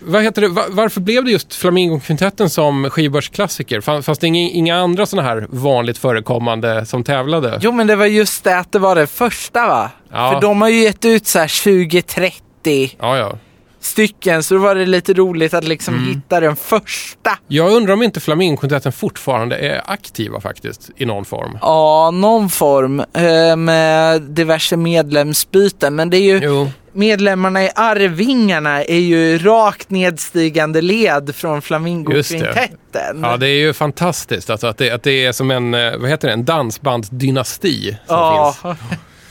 Vad 0.00 0.22
heter 0.22 0.42
det? 0.42 0.48
Va- 0.48 0.64
Varför 0.70 1.00
blev 1.00 1.24
det 1.24 1.30
just 1.30 1.54
Flamingokvintetten 1.54 2.50
som 2.50 2.90
skivbörsklassiker? 2.90 3.80
Fann- 3.80 4.02
Fanns 4.02 4.18
det 4.18 4.26
inga 4.26 4.76
andra 4.76 5.06
sådana 5.06 5.28
här 5.28 5.46
vanligt 5.50 5.98
förekommande 5.98 6.86
som 6.86 7.04
tävlade? 7.04 7.58
jo 7.62 7.72
men 7.72 7.86
det 7.86 7.96
var 7.96 8.06
just 8.06 8.44
det 8.44 8.58
att 8.58 8.72
det 8.72 8.78
var 8.78 8.94
det 8.94 9.06
första 9.06 9.66
va? 9.68 9.90
Ja. 10.12 10.32
För 10.32 10.40
de 10.40 10.62
har 10.62 10.68
ju 10.68 10.82
gett 10.82 11.04
ut 11.04 11.26
så 11.26 11.38
här 11.38 11.46
20-30 11.46 12.96
Ja, 13.00 13.18
ja. 13.18 13.38
Stycken 13.86 14.42
så 14.42 14.54
då 14.54 14.60
var 14.60 14.74
det 14.74 14.86
lite 14.86 15.12
roligt 15.14 15.54
att 15.54 15.64
liksom 15.64 15.94
Mm. 15.94 16.06
hitta 16.08 16.40
den 16.40 16.56
första. 16.56 17.30
Jag 17.48 17.72
undrar 17.72 17.94
om 17.94 18.02
inte 18.02 18.20
Flamingokvintetten 18.20 18.92
fortfarande 18.92 19.56
är 19.56 19.82
aktiva 19.86 20.40
faktiskt 20.40 20.90
i 20.96 21.06
någon 21.06 21.24
form. 21.24 21.58
Ja, 21.62 22.10
någon 22.10 22.48
form 22.48 23.00
eh, 23.00 23.56
med 23.56 24.22
diverse 24.22 24.76
medlemsbyten. 24.76 25.94
Men 25.94 26.10
det 26.10 26.16
är 26.16 26.20
ju 26.20 26.40
Jo. 26.42 26.70
medlemmarna 26.92 27.64
i 27.64 27.70
Arvingarna 27.74 28.84
är 28.84 28.98
ju 28.98 29.38
rakt 29.38 29.90
nedstigande 29.90 30.80
led 30.82 31.34
från 31.34 31.62
Flamingokvintetten. 31.62 33.20
Ja, 33.22 33.36
det 33.36 33.48
är 33.48 33.58
ju 33.58 33.72
fantastiskt. 33.72 34.50
Alltså 34.50 34.66
att, 34.66 34.78
det, 34.78 34.90
att 34.90 35.02
det 35.02 35.24
är 35.24 35.32
som 35.32 35.50
en, 35.50 35.74
eh, 35.74 35.96
vad 35.96 36.10
heter 36.10 36.28
det, 36.28 36.34
en 36.34 36.44
dansbandsdynasti 36.44 37.90
som 38.06 38.16
Ja, 38.16 38.54
finns. 38.62 38.76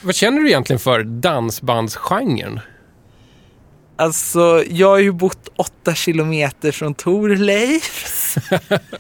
Vad 0.02 0.16
känner 0.16 0.42
du 0.42 0.48
egentligen 0.48 0.80
för 0.80 1.04
dansbandsgenren? 1.04 2.60
Alltså 3.98 4.64
jag 4.70 4.88
har 4.90 4.98
ju 5.00 5.12
bott 5.12 5.48
åtta 5.56 5.94
kilometer 5.96 6.72
från 6.72 6.94
Torleifs. 6.94 8.36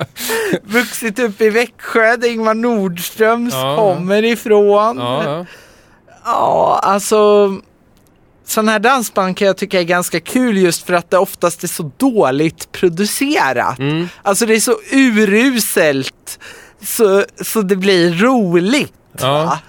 Vuxit 0.63 1.19
upp 1.19 1.41
i 1.41 1.49
Växjö 1.49 2.15
där 2.17 2.31
Ingmar 2.31 2.53
Nordströms 2.53 3.53
Ja. 3.53 3.75
kommer 3.75 4.23
ifrån. 4.23 4.97
Ja, 4.97 5.23
ja. 5.25 5.45
Ja, 6.25 6.79
alltså 6.83 7.51
sådana 8.45 8.71
här 8.71 8.79
dansband 8.79 9.37
kan 9.37 9.47
jag 9.47 9.57
tycka 9.57 9.79
är 9.79 9.83
ganska 9.83 10.19
kul 10.19 10.57
just 10.57 10.85
för 10.85 10.93
att 10.93 11.09
det 11.11 11.17
oftast 11.17 11.63
är 11.63 11.67
så 11.67 11.91
dåligt 11.97 12.71
producerat. 12.71 13.79
Mm. 13.79 14.09
Alltså 14.23 14.45
det 14.45 14.55
är 14.55 14.59
så 14.59 14.77
uruselt 14.91 16.39
så, 16.81 17.23
så 17.41 17.61
det 17.61 17.75
blir 17.75 18.13
roligt. 18.13 18.93
Ja. 19.21 19.59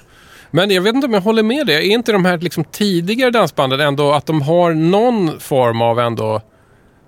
Men 0.57 0.71
jag 0.71 0.83
vet 0.83 0.95
inte 0.95 1.07
om 1.07 1.15
jag 1.15 1.21
håller 1.21 1.43
med 1.43 1.67
dig. 1.67 1.77
Är 1.77 1.95
inte 1.95 2.13
de 2.13 2.25
här 2.25 2.39
liksom 2.39 2.65
tidigare 2.65 3.31
dansbanden 3.31 3.81
ändå 3.81 4.13
att 4.13 4.27
de 4.27 4.43
har 4.43 4.73
någon 4.73 5.41
form 5.41 5.83
av 5.83 6.01
ändå 6.01 6.43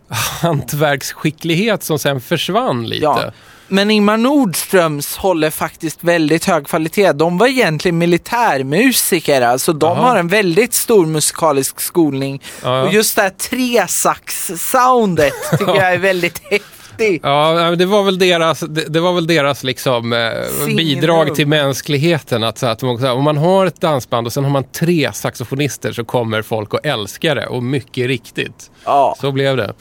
hantverksskicklighet 0.42 1.82
som 1.82 1.98
sen 1.98 2.20
försvann 2.20 2.88
lite. 2.88 3.04
Ja. 3.04 3.32
Men 3.68 3.90
Ingmar 3.90 4.16
Nordströms 4.16 5.16
håller 5.16 5.50
faktiskt 5.50 6.04
väldigt 6.04 6.44
hög 6.44 6.66
kvalitet. 6.66 7.12
De 7.12 7.38
var 7.38 7.46
egentligen 7.46 7.98
militärmusiker, 7.98 9.42
alltså 9.42 9.72
de 9.72 9.96
Jaha. 9.96 10.08
har 10.08 10.16
en 10.16 10.28
väldigt 10.28 10.74
stor 10.74 11.06
musikalisk 11.06 11.80
skolning. 11.80 12.42
Ja. 12.62 12.82
Och 12.82 12.92
just 12.92 13.16
det 13.16 13.22
här 13.22 13.30
tresax-soundet 13.30 15.32
tycker 15.50 15.66
jag 15.74 15.92
är 15.92 15.98
väldigt 15.98 16.38
häftigt. 16.38 16.72
Ja, 17.22 17.74
det 17.78 17.87
var 17.87 18.02
väl 18.02 18.18
deras, 18.18 18.61
det, 18.61 18.84
det 18.88 19.00
var 19.00 19.12
väl 19.12 19.26
deras 19.26 19.64
liksom, 19.64 20.12
eh, 20.12 20.66
bidrag 20.76 21.34
till 21.34 21.46
mänskligheten. 21.46 22.44
Att, 22.44 22.58
så 22.58 22.66
att 22.66 22.78
de, 22.78 22.98
så 22.98 23.06
här, 23.06 23.12
om 23.14 23.24
man 23.24 23.37
har 23.37 23.66
ett 23.66 23.80
dansband 23.80 24.26
och 24.26 24.32
sen 24.32 24.44
har 24.44 24.50
man 24.50 24.64
tre 24.64 25.11
saxofonister 25.12 25.92
så 25.92 26.04
kommer 26.04 26.42
folk 26.42 26.74
att 26.74 26.87
älska 26.87 27.34
det. 27.34 27.46
Och 27.46 27.62
mycket 27.62 28.06
riktigt. 28.06 28.70
Ja. 28.84 29.16
Så 29.20 29.32
blev 29.32 29.56
det. 29.56 29.72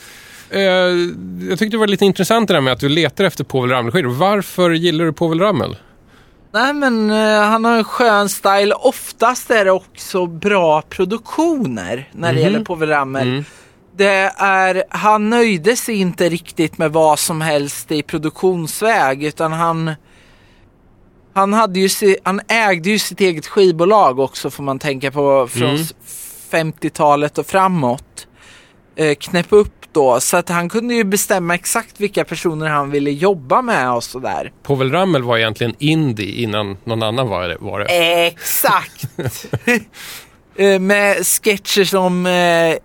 Eh, 0.49 0.61
jag 1.49 1.59
tyckte 1.59 1.65
det 1.65 1.77
var 1.77 1.87
lite 1.87 2.05
intressant 2.05 2.47
det 2.47 2.53
där 2.53 2.61
med 2.61 2.73
att 2.73 2.79
du 2.79 2.89
letar 2.89 3.23
efter 3.23 3.43
Povel 3.43 3.69
Ramel-skivor. 3.71 4.09
Varför 4.09 4.71
gillar 4.71 5.05
du 5.05 5.13
Povel 5.13 5.39
Ramel? 5.39 5.75
Nej 6.53 6.73
men 6.73 7.11
eh, 7.11 7.41
han 7.41 7.65
har 7.65 7.77
en 7.77 7.83
skön 7.83 8.29
style. 8.29 8.73
Oftast 8.73 9.51
är 9.51 9.65
det 9.65 9.71
också 9.71 10.25
bra 10.25 10.81
produktioner 10.81 12.09
när 12.11 12.27
det 12.27 12.33
Mhm. 12.33 12.43
gäller 12.43 12.59
Povel 12.65 12.89
Ramel. 12.89 13.27
Mm. 13.27 13.43
Det 13.97 14.31
är, 14.37 14.83
han 14.89 15.29
nöjde 15.29 15.75
sig 15.75 15.95
inte 15.95 16.29
riktigt 16.29 16.77
med 16.77 16.91
vad 16.91 17.19
som 17.19 17.41
helst 17.41 17.91
i 17.91 18.01
produktionsväg 18.03 19.23
utan 19.23 19.53
han 19.53 19.91
han, 21.33 21.53
hade 21.53 21.79
ju, 21.79 22.15
han 22.23 22.41
ägde 22.47 22.89
ju 22.89 22.99
sitt 22.99 23.21
eget 23.21 23.47
skivbolag 23.47 24.19
också 24.19 24.49
får 24.49 24.63
man 24.63 24.79
tänka 24.79 25.11
på 25.11 25.47
från 25.47 25.69
Mm. 25.69 25.81
s- 25.81 25.93
50-talet 26.51 27.37
och 27.37 27.45
framåt. 27.47 28.27
Eh, 28.95 29.15
knäpp 29.15 29.45
upp 29.49 29.73
då 29.91 30.19
så 30.19 30.37
att 30.37 30.49
han 30.49 30.69
kunde 30.69 30.93
ju 30.93 31.03
bestämma 31.03 31.55
exakt 31.55 31.99
vilka 31.99 32.25
personer 32.25 32.67
han 32.67 32.91
ville 32.91 33.11
jobba 33.11 33.61
med 33.61 33.91
och 33.91 34.03
sådär. 34.03 34.51
Povel 34.63 34.91
Ramel 34.91 35.23
var 35.23 35.37
egentligen 35.37 35.75
indie 35.79 36.41
innan 36.43 36.77
någon 36.83 37.03
annan 37.03 37.27
var 37.27 37.47
det. 37.47 37.57
Var 37.59 37.79
det. 37.79 37.85
Exakt! 38.27 39.05
Eh, 40.59 40.79
Med 40.79 41.25
sketcher 41.27 41.83
som 41.83 42.25
eh, 42.25 42.75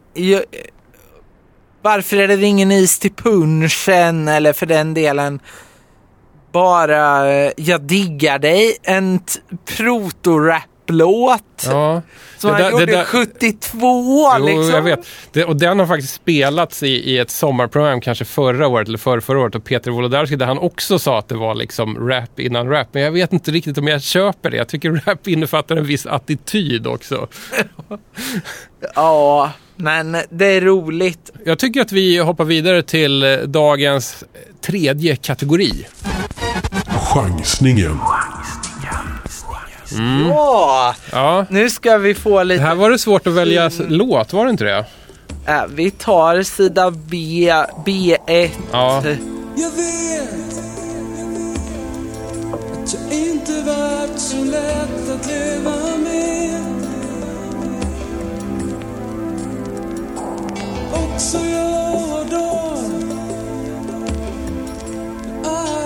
Varför 1.82 2.16
är 2.16 2.28
det 2.28 2.42
ingen 2.46 2.72
is 2.72 2.98
till 2.98 3.12
punchen? 3.14 4.28
Eller 4.28 4.52
för 4.52 4.66
den 4.66 4.94
delen 4.94 5.40
bara 6.52 7.32
eh, 7.32 7.52
Jag 7.56 7.80
diggar 7.82 8.38
dig. 8.38 8.76
En 8.82 9.18
t- 9.18 9.40
proto-rap-låt. 9.76 11.42
Ja. 11.66 12.02
Som 12.38 12.50
det 12.50 12.54
han 12.54 12.62
där- 12.62 12.70
gjorde 12.70 12.86
det 12.86 12.92
där- 12.92 13.04
72 13.04 13.78
Jo, 14.38 14.46
liksom. 14.46 14.70
jag 14.74 14.82
vet. 14.82 15.00
Det, 15.32 15.44
och 15.44 15.56
den 15.56 15.78
har 15.78 15.86
faktiskt 15.86 16.14
spelats 16.14 16.82
i, 16.82 16.86
i 16.88 17.18
ett 17.18 17.30
sommarprogram 17.30 18.00
kanske 18.00 18.24
förra 18.24 18.68
året 18.68 18.88
eller 18.88 18.98
förra, 18.98 19.20
förra 19.20 19.38
året 19.40 19.54
och 19.54 19.64
Peter 19.64 19.90
Wolodarski 19.90 20.36
där 20.36 20.46
han 20.46 20.58
också 20.58 20.98
sa 20.98 21.18
att 21.18 21.28
det 21.28 21.34
var 21.34 21.54
liksom 21.54 22.08
rap 22.08 22.40
innan 22.40 22.68
rap. 22.68 22.88
Men 22.92 23.02
jag 23.02 23.12
vet 23.12 23.32
inte 23.32 23.50
riktigt 23.50 23.78
om 23.78 23.88
jag 23.88 24.02
köper 24.02 24.50
det. 24.50 24.56
Jag 24.56 24.68
tycker 24.68 24.90
rap 25.06 25.28
innefattar 25.28 25.76
en 25.76 25.84
viss 25.86 26.06
attityd 26.06 26.86
också. 26.86 27.28
Ja, 28.94 29.50
men 29.82 30.16
det 30.30 30.46
är 30.46 30.60
roligt. 30.60 31.30
Jag 31.44 31.58
tycker 31.58 31.80
att 31.80 31.92
vi 31.92 32.18
hoppar 32.18 32.44
vidare 32.44 32.82
till 32.82 33.22
eh, 33.22 33.36
dagens 33.38 34.24
tredje 34.60 35.16
kategori. 35.16 35.86
Chansningen. 37.14 37.98
Ja, 40.28 40.94
Ja, 41.12 41.46
nu 41.50 41.70
ska 41.70 41.96
vi 41.98 42.14
få 42.14 42.42
lite 42.42 42.62
här 42.62 42.74
var 42.74 42.90
det 42.90 42.98
svårt 42.98 43.26
att 43.26 43.32
välja 43.32 43.66
s- 43.66 43.80
låt, 43.88 44.32
var 44.32 44.44
det 44.44 44.50
inte 44.50 44.64
det? 44.64 44.84
Äh, 45.46 45.62
vi 45.74 45.90
tar 45.90 46.42
sida 46.42 46.90
B, 46.90 47.52
B1. 47.86 48.50
Ja. 48.72 49.02
Jag 49.56 49.70
vet 49.70 50.28
att 52.52 52.94
jag 53.10 53.18
inte 53.18 53.52
varit 53.66 54.18
så 54.20 54.44
lätt 54.44 55.10
att 55.20 55.26
leva 55.26 55.76
med. 55.96 56.81
Också 61.14 61.38
jag 61.38 61.64
har 61.64 62.24
dagar 62.24 62.88
när 65.42 65.81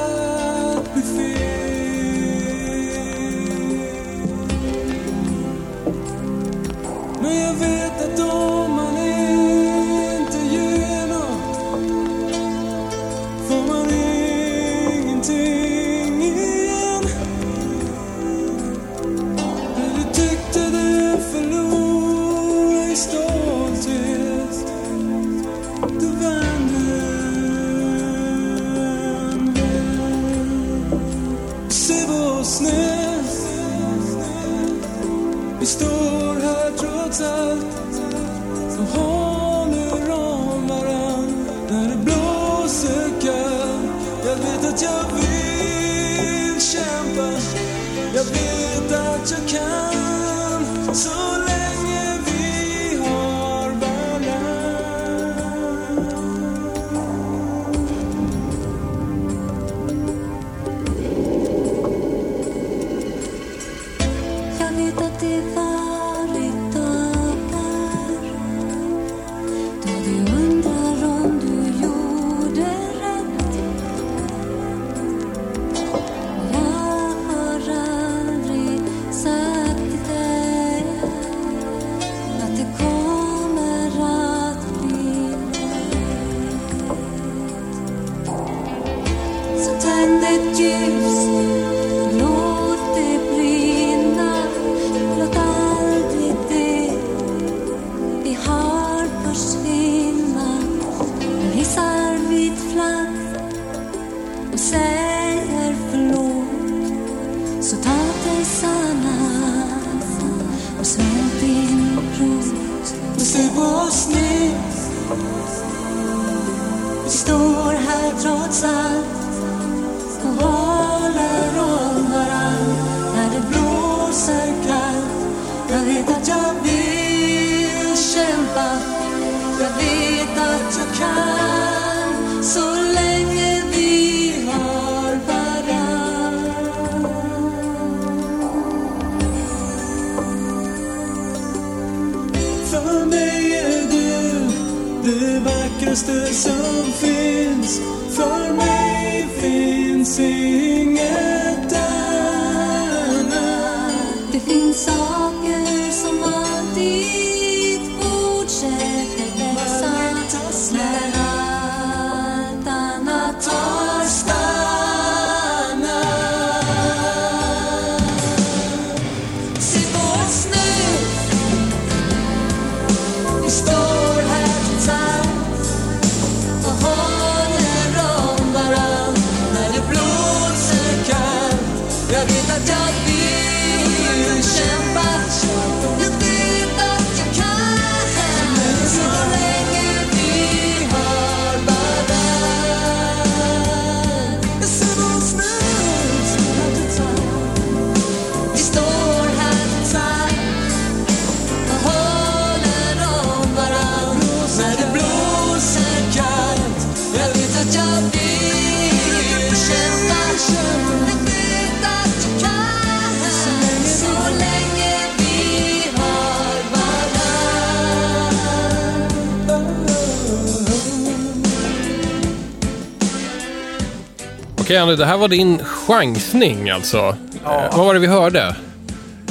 Okej 224.77 224.83
Andy, 224.83 224.97
det 224.97 225.07
här 225.07 225.17
var 225.17 225.29
din 225.29 225.65
chansning 225.65 226.71
alltså. 226.71 226.99
Eh, 227.45 227.77
vad 227.77 227.87
var 227.87 227.95
det 227.95 228.01
vi 228.01 228.07
hörde? 228.07 228.57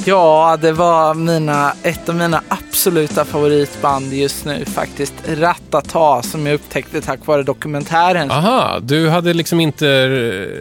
Ja, 0.06 0.58
det 0.62 0.72
var 0.72 1.14
mina, 1.14 1.74
ett 1.84 2.10
av 2.10 2.16
mina 2.16 2.42
absoluta 2.86 3.26
favoritband 3.26 4.14
just 4.14 4.46
nu 4.46 4.66
faktiskt. 4.66 5.14
Ratata 5.28 6.22
som 6.22 6.46
jag 6.46 6.56
upptäckte 6.56 7.02
tack 7.02 7.26
vare 7.26 7.44
dokumentären. 7.44 8.32
Aha, 8.32 8.80
du 8.82 9.10
hade 9.10 9.34
liksom 9.34 9.60
inte 9.60 10.08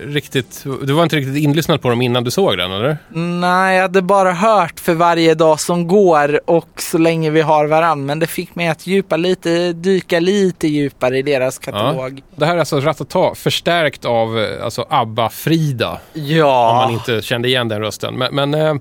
riktigt... 0.07 0.65
Du 0.83 0.93
var 0.93 1.03
inte 1.03 1.17
riktigt 1.17 1.37
inlyssnad 1.37 1.83
på 1.83 1.91
dem 1.91 2.03
innan 2.03 2.25
du 2.25 2.31
såg 2.31 2.59
den, 2.59 2.73
eller? 2.73 2.99
Nej, 3.41 3.77
jag 3.77 3.83
hade 3.83 4.03
bara 4.03 4.33
hört 4.33 4.81
för 4.81 4.95
varje 4.95 5.35
dag 5.35 5.61
som 5.61 5.89
går 5.89 6.51
och 6.51 6.69
så 6.79 6.99
länge 6.99 7.31
vi 7.31 7.41
har 7.41 7.67
varann. 7.67 8.07
Men 8.07 8.19
det 8.19 8.27
fick 8.27 8.55
mig 8.55 8.69
att 8.69 8.87
djupa 8.87 9.17
lite, 9.17 9.73
dyka 9.73 10.21
lite 10.21 10.69
djupare 10.69 11.19
i 11.19 11.23
deras 11.23 11.59
katalog. 11.59 12.23
Det 12.37 12.47
här 12.47 12.55
är 12.55 12.59
alltså 12.59 12.81
Ratata, 12.81 13.35
förstärkt 13.35 14.05
av 14.05 14.39
eh, 14.39 14.65
alltså 14.65 14.87
ABBA-Frida. 14.91 15.99
Ja. 16.13 16.71
Om 16.71 16.77
man 16.77 16.91
inte 16.91 17.23
kände 17.23 17.49
igen 17.49 17.69
den 17.69 17.81
rösten. 17.81 18.15
Men, 18.15 18.35
men 18.35 18.55
eh, 18.55 18.75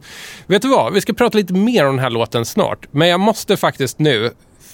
vet 0.47 0.61
du 0.61 0.67
vad? 0.67 0.93
Vi 0.93 1.01
ska 1.01 1.13
prata 1.13 1.37
lite 1.37 1.53
mer 1.53 1.85
om 1.85 1.95
den 1.95 2.03
här 2.03 2.09
låten 2.09 2.45
snart. 2.45 2.87
Men 2.91 3.07
jag 3.07 3.19
måste 3.19 3.32
måste 3.33 3.57
faktiskt 3.57 3.99
nu 3.99 4.31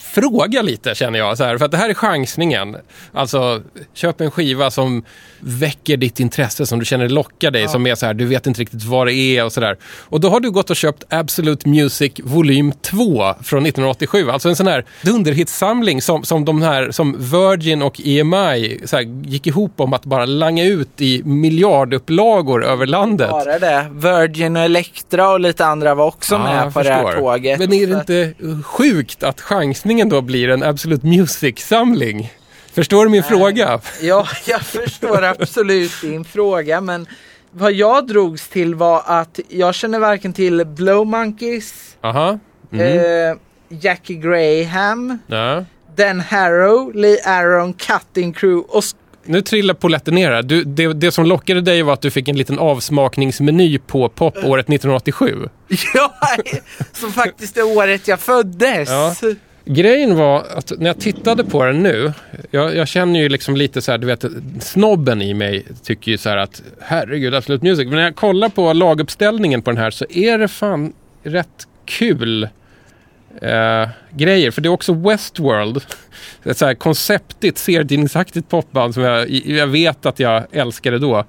fråga 0.10 0.62
lite 0.62 0.96
känner 0.96 1.20
jag. 1.20 1.38
Så 1.38 1.44
här, 1.44 1.58
för 1.58 1.66
att 1.66 1.72
det 1.72 1.78
här 1.78 1.90
är 1.90 1.94
chansningen. 1.94 2.76
Alltså, 3.14 3.62
köp 3.94 4.22
en 4.22 4.32
skiva 4.32 4.72
som 4.72 5.04
väcker 5.40 5.98
ditt 5.98 6.20
intresse, 6.20 6.66
som 6.66 6.80
du 6.80 6.86
känner 6.86 7.10
lockar 7.10 7.52
dig. 7.52 7.68
Som 7.68 7.88
är 7.88 7.96
så 7.96 8.06
här, 8.06 8.14
du 8.14 8.26
vet 8.26 8.48
inte 8.48 8.62
riktigt 8.62 8.84
vad 8.84 9.08
det 9.08 9.14
är 9.14 9.46
och 9.46 9.52
sådär. 9.54 9.78
Och 10.00 10.20
då 10.20 10.30
har 10.30 10.40
du 10.40 10.52
gått 10.52 10.70
och 10.70 10.76
köpt 10.76 11.04
Absolute 11.10 11.70
Music 11.70 12.12
volym 12.24 12.72
2 12.82 13.34
från 13.44 13.66
1987. 13.66 14.30
Alltså 14.30 14.50
en 14.50 14.56
sån 14.56 14.68
här 14.68 14.86
dunderhitssamling 15.02 16.02
som, 16.02 16.24
som 16.24 16.46
de 16.46 16.62
här, 16.62 16.92
som 16.92 17.16
Virgin 17.20 17.82
och 17.82 18.02
EMI 18.04 18.82
så 18.86 18.96
här, 18.98 19.04
gick 19.28 19.48
ihop 19.48 19.74
om 19.80 19.94
att 19.94 20.06
bara 20.06 20.26
langa 20.26 20.64
ut 20.66 21.02
i 21.02 21.22
miljardupplagor 21.24 22.66
över 22.66 22.86
landet. 22.86 23.30
Bara 23.30 23.60
det. 23.60 23.88
Virgin 23.92 24.56
och 24.56 24.64
Elektra 24.64 25.30
och 25.30 25.40
lite 25.40 25.66
andra 25.66 25.96
var 25.96 26.06
också 26.06 26.36
Ja, 26.36 26.44
med 26.44 26.74
på 26.74 26.82
det 26.82 26.90
här 26.90 27.04
förstår. 27.04 27.20
tåget. 27.22 27.60
Men 27.60 27.74
är 27.74 27.88
det 27.88 27.94
inte 28.00 28.34
sjukt 28.64 29.24
att 29.24 29.42
chansningen 29.42 29.99
då 30.06 30.22
blir 30.22 30.50
en 30.50 30.64
Absolute 30.64 31.06
Music-samling? 31.08 32.34
Förstår 32.74 33.06
du 33.06 33.12
min 33.12 33.24
fråga? 33.24 33.80
Ja, 34.02 34.28
jag 34.46 34.62
förstår 34.62 35.24
absolut 35.24 35.92
din 36.02 36.26
fråga, 36.26 36.82
men 36.82 37.08
vad 37.52 37.72
jag 37.74 38.08
drogs 38.08 38.48
till 38.50 38.76
var 38.76 39.04
att 39.06 39.40
jag 39.50 39.76
känner 39.76 40.00
varken 40.00 40.34
till 40.34 40.66
Blow 40.66 41.08
Monkeys, 41.08 41.74
Aha. 42.02 42.40
Mhm. 42.70 42.82
eh, 42.82 42.98
Jackie 43.82 44.16
Graham, 44.16 45.18
Ja. 45.28 45.66
Dan 45.96 46.20
Harrow, 46.20 46.96
Lee 46.96 47.18
Aaron, 47.26 47.74
Cutting 47.74 48.34
Crew 48.34 48.68
och 48.78 48.84
Nu 49.26 49.42
trillar 49.42 49.74
polletten 49.74 50.16
ner 50.16 50.32
här. 50.32 50.42
Du, 50.44 50.64
det, 50.64 50.94
det 50.94 51.12
som 51.12 51.26
lockade 51.26 51.62
dig 51.62 51.82
var 51.84 51.94
att 51.94 52.02
du 52.02 52.12
fick 52.12 52.28
en 52.28 52.38
liten 52.38 52.60
avsmakningsmeny 52.60 53.80
på 53.80 54.10
popåret 54.10 54.66
1987. 54.70 55.50
ja, 55.94 56.14
som 56.94 57.12
faktiskt 57.12 57.58
är 57.58 57.78
året 57.78 58.08
jag 58.08 58.20
föddes. 58.20 58.90
Ja. 58.90 59.16
Grejen 59.72 60.16
var 60.16 60.46
att 60.56 60.72
när 60.78 60.88
jag 60.88 61.00
tittade 61.00 61.44
på 61.44 61.66
den 61.66 61.84
nu, 61.84 62.14
jag, 62.52 62.76
jag 62.76 62.88
känner 62.88 63.20
ju 63.20 63.30
liksom 63.30 63.56
lite 63.56 63.82
så 63.82 63.92
här, 63.92 63.98
du 63.98 64.08
vet, 64.08 64.26
snobben 64.60 65.22
i 65.22 65.34
mig 65.34 65.66
tycker 65.84 66.12
ju 66.12 66.18
så 66.18 66.30
här 66.30 66.38
att 66.38 66.62
herregud, 66.82 67.36
Absolut 67.36 67.62
Music. 67.62 67.86
Men 67.86 67.96
när 67.96 68.04
jag 68.04 68.16
kollar 68.16 68.50
på 68.50 68.74
laguppställningen 68.74 69.62
på 69.62 69.72
den 69.72 69.78
här 69.78 69.92
så 69.92 70.06
är 70.10 70.38
det 70.38 70.48
fan 70.48 70.94
rätt 71.24 71.68
kul 71.86 72.44
eh, 73.42 73.88
grejer. 74.12 74.52
För 74.52 74.62
det 74.62 74.68
är 74.68 74.72
också 74.72 74.94
Westworld, 74.94 75.82
ett 76.44 76.58
så 76.58 76.66
här 76.66 76.74
konceptigt, 76.74 77.58
serietidningsaktigt 77.58 78.50
popband 78.50 78.94
som 78.94 79.04
jag, 79.04 79.30
jag 79.30 79.68
vet 79.68 80.06
att 80.06 80.20
jag 80.20 80.44
älskade 80.52 81.00
då. 81.00 81.26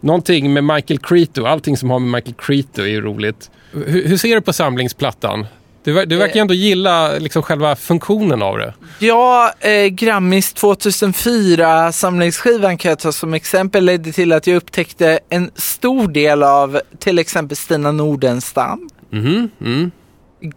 Någonting 0.00 0.52
med 0.52 0.64
Michael 0.64 0.98
Creto, 0.98 1.44
allting 1.44 1.76
som 1.76 1.90
har 1.90 1.98
med 1.98 2.10
Michael 2.10 2.34
Creto 2.38 2.82
är 2.82 2.86
ju 2.86 3.00
roligt. 3.00 3.50
H 3.72 3.80
hur 3.86 4.16
ser 4.16 4.34
du 4.34 4.40
på 4.40 4.52
samlingsplattan? 4.52 5.46
Du, 5.84 6.04
du 6.04 6.16
verkar 6.16 6.34
ju 6.34 6.40
ändå 6.40 6.54
gilla 6.54 7.12
liksom 7.18 7.42
själva 7.42 7.76
funktionen 7.76 8.42
av 8.42 8.58
det. 8.58 8.74
Ja, 8.98 9.52
eh, 9.60 9.86
Grammis 9.86 10.52
2004 10.52 11.92
samlingsskivan 11.92 12.78
kan 12.78 12.88
jag 12.88 12.98
ta 12.98 13.12
som 13.12 13.34
exempel 13.34 13.84
ledde 13.84 14.12
till 14.12 14.32
att 14.32 14.46
jag 14.46 14.56
upptäckte 14.56 15.18
en 15.28 15.50
stor 15.54 16.08
del 16.08 16.42
av 16.42 16.80
till 16.98 17.18
exempel 17.18 17.56
Stina 17.56 17.92
Nordenstam, 17.92 18.88
Mhm, 19.10 19.50
mm, 19.60 19.90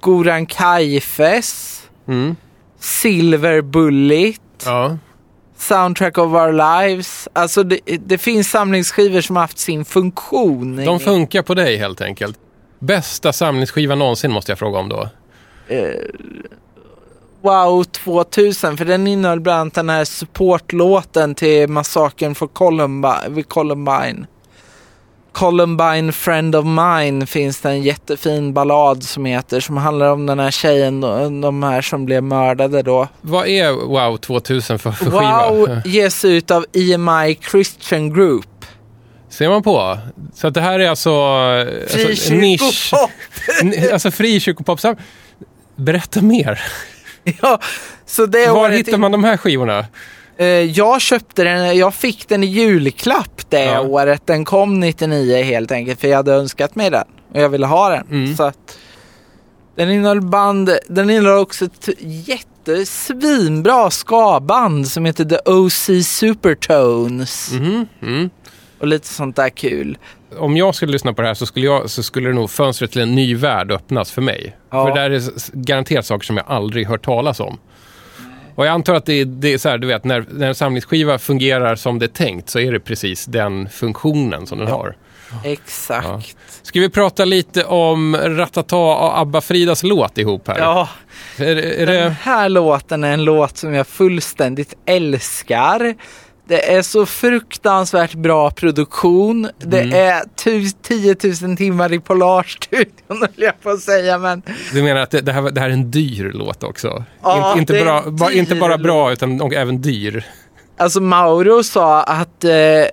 Goran 0.02 0.46
Kaifes, 0.46 1.82
mm. 2.08 2.36
Silver 2.80 3.62
Bullet, 3.62 4.42
Ja. 4.66 4.98
Soundtrack 5.58 6.18
of 6.18 6.34
Our 6.34 6.52
Lives. 6.88 7.28
Alltså 7.34 7.64
det, 7.64 7.80
det 8.06 8.18
finns 8.18 8.50
samlingsskivor 8.50 9.22
som 9.22 9.36
har 9.36 9.44
haft 9.44 9.58
sin 9.60 9.86
funktion. 9.86 10.86
De 10.86 11.00
funkar 11.00 11.42
på 11.42 11.54
dig 11.54 11.78
helt 11.78 12.02
enkelt. 12.02 12.38
Bästa 12.80 13.34
samlingsskiva 13.34 13.96
någonsin 13.96 14.32
måste 14.32 14.52
jag 14.52 14.60
fråga 14.60 14.80
om 14.80 14.90
då. 14.90 15.10
Wow 17.42 17.84
2000, 17.84 18.78
för 18.78 18.86
den 18.86 19.08
innehöll 19.08 19.40
bland 19.40 19.60
annat 19.60 19.74
den 19.74 19.90
här 19.90 20.06
supportlåten 20.06 21.36
till 21.36 21.70
massakern 21.70 22.36
för 22.36 22.48
Columbine, 22.48 23.14
vid 23.30 23.50
Columbine. 23.50 24.28
Columbine 25.32 26.14
Friend 26.14 26.56
of 26.56 26.66
Mine 26.66 27.26
finns 27.26 27.62
det 27.62 27.70
en 27.70 27.84
jättefin 27.84 28.54
ballad 28.54 29.04
som 29.04 29.26
heter, 29.26 29.60
som 29.60 29.78
handlar 29.78 30.12
om 30.12 30.26
den 30.26 30.40
här 30.40 30.52
tjejen, 30.52 31.02
de 31.02 31.42
de 31.42 31.64
här 31.64 31.82
som 31.82 32.06
blev 32.06 32.24
mördade 32.24 32.82
då. 32.82 33.08
Vad 33.22 33.48
är 33.48 33.72
Wow 33.72 34.18
2000 34.18 34.80
för, 34.80 34.92
för 34.92 35.06
skiva? 35.06 35.52
Wow 35.52 35.82
ges 35.86 36.26
ut 36.26 36.52
av 36.52 36.66
EMI 36.74 37.40
Christian 37.52 38.14
Group. 38.14 38.48
Ser 39.38 39.50
man 39.50 39.64
på? 39.64 39.98
Så 40.34 40.50
det 40.50 40.62
här 40.62 40.80
är 40.80 40.90
alltså... 40.90 41.14
alltså. 41.22 41.98
Frikyrkopop! 41.98 43.10
N- 43.62 43.74
Alltså 43.94 44.12
frikyrkopop. 44.12 44.80
Berätta 45.76 46.22
mer. 46.22 46.62
Ja, 47.42 47.60
så 48.06 48.26
det 48.26 48.48
Var 48.48 48.58
året 48.60 48.80
hittar 48.80 48.98
man 48.98 49.12
de 49.12 49.24
här 49.24 49.38
skivorna? 49.38 49.86
Eh, 50.38 50.46
jag 50.48 51.02
köpte 51.02 51.44
den, 51.44 51.78
jag 51.78 51.94
fick 51.94 52.28
den 52.28 52.44
i 52.44 52.48
julklapp 52.48 53.42
det 53.50 53.64
Ja. 53.66 53.82
året. 53.82 54.22
Den 54.28 54.46
kom 54.46 54.80
99 54.80 55.44
helt 55.44 55.72
enkelt 55.72 56.02
för 56.02 56.08
jag 56.08 56.16
hade 56.16 56.34
önskat 56.34 56.76
mig 56.76 56.90
den 56.90 57.04
och 57.34 57.42
jag 57.42 57.50
ville 57.50 57.66
ha 57.66 57.90
den. 57.90 58.08
Mm. 58.12 58.36
Så 58.36 58.44
att 58.44 58.78
den 59.76 59.92
innehöll 59.92 60.22
band, 60.22 60.70
den 60.88 61.10
innehöll 61.10 61.40
också 61.40 61.66
ett 61.66 61.90
jättesvinbra 62.00 63.92
ska-band 63.92 64.88
som 64.88 65.06
heter 65.06 65.26
The 65.26 65.38
OC 65.52 65.90
Supertones 66.08 67.52
Mhm, 67.52 67.88
mm. 68.02 68.30
Och 68.80 68.88
lite 68.88 69.08
sånt 69.08 69.36
där 69.36 69.50
kul. 69.50 69.98
Om 70.38 70.58
jag 70.58 70.76
skulle 70.76 70.92
lyssna 70.92 71.14
på 71.14 71.22
det 71.22 71.28
här 71.28 71.36
så 71.36 71.46
skulle, 71.46 71.66
jag, 71.66 71.90
så 71.90 72.04
skulle 72.04 72.30
det 72.30 72.36
nog 72.36 72.50
fönstret 72.50 72.92
till 72.92 73.02
en 73.02 73.16
ny 73.16 73.36
värld 73.36 73.72
öppnas 73.72 74.12
för 74.12 74.22
mig. 74.22 74.56
Ja. 74.70 74.86
För 74.86 74.94
det 74.94 75.02
där 75.02 75.12
är 75.12 75.22
garanterat 75.54 76.06
saker 76.06 76.26
som 76.26 76.38
jag 76.38 76.46
aldrig 76.50 76.88
hört 76.88 77.06
talas 77.06 77.40
om. 77.40 77.58
Och 78.56 78.66
jag 78.66 78.72
antar 78.72 78.94
att 78.94 79.06
det 79.06 79.14
är, 79.14 79.26
det 79.26 79.54
är 79.54 79.58
så 79.58 79.70
här, 79.70 79.78
du 79.78 79.88
vet, 79.88 80.04
när, 80.04 80.26
när 80.32 80.48
en 80.48 80.56
samlingsskiva 80.56 81.18
fungerar 81.18 81.76
som 81.76 82.00
det 82.00 82.06
är 82.06 82.08
tänkt 82.08 82.50
så 82.50 82.60
är 82.60 82.72
det 82.72 82.80
precis 82.80 83.26
den 83.26 83.70
funktionen 83.70 84.48
som 84.48 84.58
den 84.60 84.68
har. 84.68 84.96
Exakt. 85.44 86.38
Ska 86.62 86.80
vi 86.80 86.90
prata 86.90 87.26
lite 87.26 87.64
om 87.64 88.16
Ratata 88.16 88.76
och 88.76 89.20
Abba-Fridas 89.20 89.84
låt 89.84 90.18
ihop 90.18 90.48
här? 90.48 90.60
Ja, 90.60 90.90
Är, 91.38 91.56
är 91.56 91.86
den 91.86 91.96
det... 91.96 92.10
här 92.22 92.50
låten 92.50 93.04
är 93.04 93.14
en 93.14 93.24
låt 93.24 93.58
som 93.58 93.74
jag 93.74 93.88
fullständigt 93.88 94.74
älskar. 94.86 95.96
Det 96.48 96.74
är 96.74 96.82
så 96.82 97.06
fruktansvärt 97.06 98.14
bra 98.14 98.52
produktion. 98.52 99.50
Det 99.60 99.80
Mm. 99.82 99.94
är 100.00 100.22
tu- 100.36 100.70
10 100.82 101.16
000 101.48 101.58
timmar 101.58 101.94
i 101.94 102.00
Polarstudion 102.00 102.92
höll 103.08 103.30
jag 103.36 103.62
på 103.62 103.70
att 103.70 103.80
säga. 103.82 104.18
Men 104.18 104.42
Du 104.74 104.84
menar 104.84 105.02
att 105.02 105.12
det, 105.12 105.22
det, 105.22 105.32
här, 105.32 105.42
det 105.52 105.60
här 105.62 105.70
är 105.70 105.74
en 105.74 105.92
dyr 105.92 106.32
låt 106.34 106.64
också? 106.64 107.04
Ja, 107.24 107.56
inte, 107.58 107.74
inte, 107.74 107.90
en 107.90 108.16
bara, 108.16 108.32
inte 108.32 108.56
bara 108.56 108.78
bra 108.78 109.12
utan 109.12 109.42
och 109.42 109.54
även 109.54 109.82
dyr. 109.82 110.26
alltså 110.78 111.02
Mauro 111.02 111.64
sa 111.64 112.04
att 112.04 112.44
eh, 112.44 112.52
eh, 112.52 112.88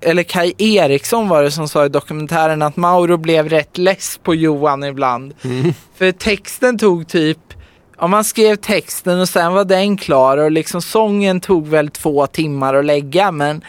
eller 0.00 0.22
Kai 0.22 0.52
Eriksson 0.58 1.28
var 1.28 1.42
det 1.42 1.50
som 1.50 1.68
sa 1.68 1.86
i 1.86 1.88
dokumentären 1.88 2.62
att 2.62 2.76
Mauro 2.76 3.16
blev 3.16 3.48
rätt 3.48 3.78
less 3.78 4.20
på 4.22 4.34
Johan 4.34 4.84
ibland. 4.84 5.34
Mm. 5.44 5.72
För 5.98 6.12
texten 6.12 6.78
tog 6.78 7.08
typ, 7.08 7.38
om 7.98 8.10
man 8.10 8.24
skrev 8.24 8.56
texten 8.56 9.20
och 9.20 9.28
sen 9.28 9.52
var 9.52 9.64
den 9.64 9.96
klar 9.96 10.38
och 10.38 10.50
liksom 10.50 10.82
sången 10.82 11.40
tog 11.40 11.68
väl 11.68 11.90
två 11.90 12.26
timmar 12.26 12.74
att 12.74 12.84
lägga 12.84 13.32
men 13.32 13.64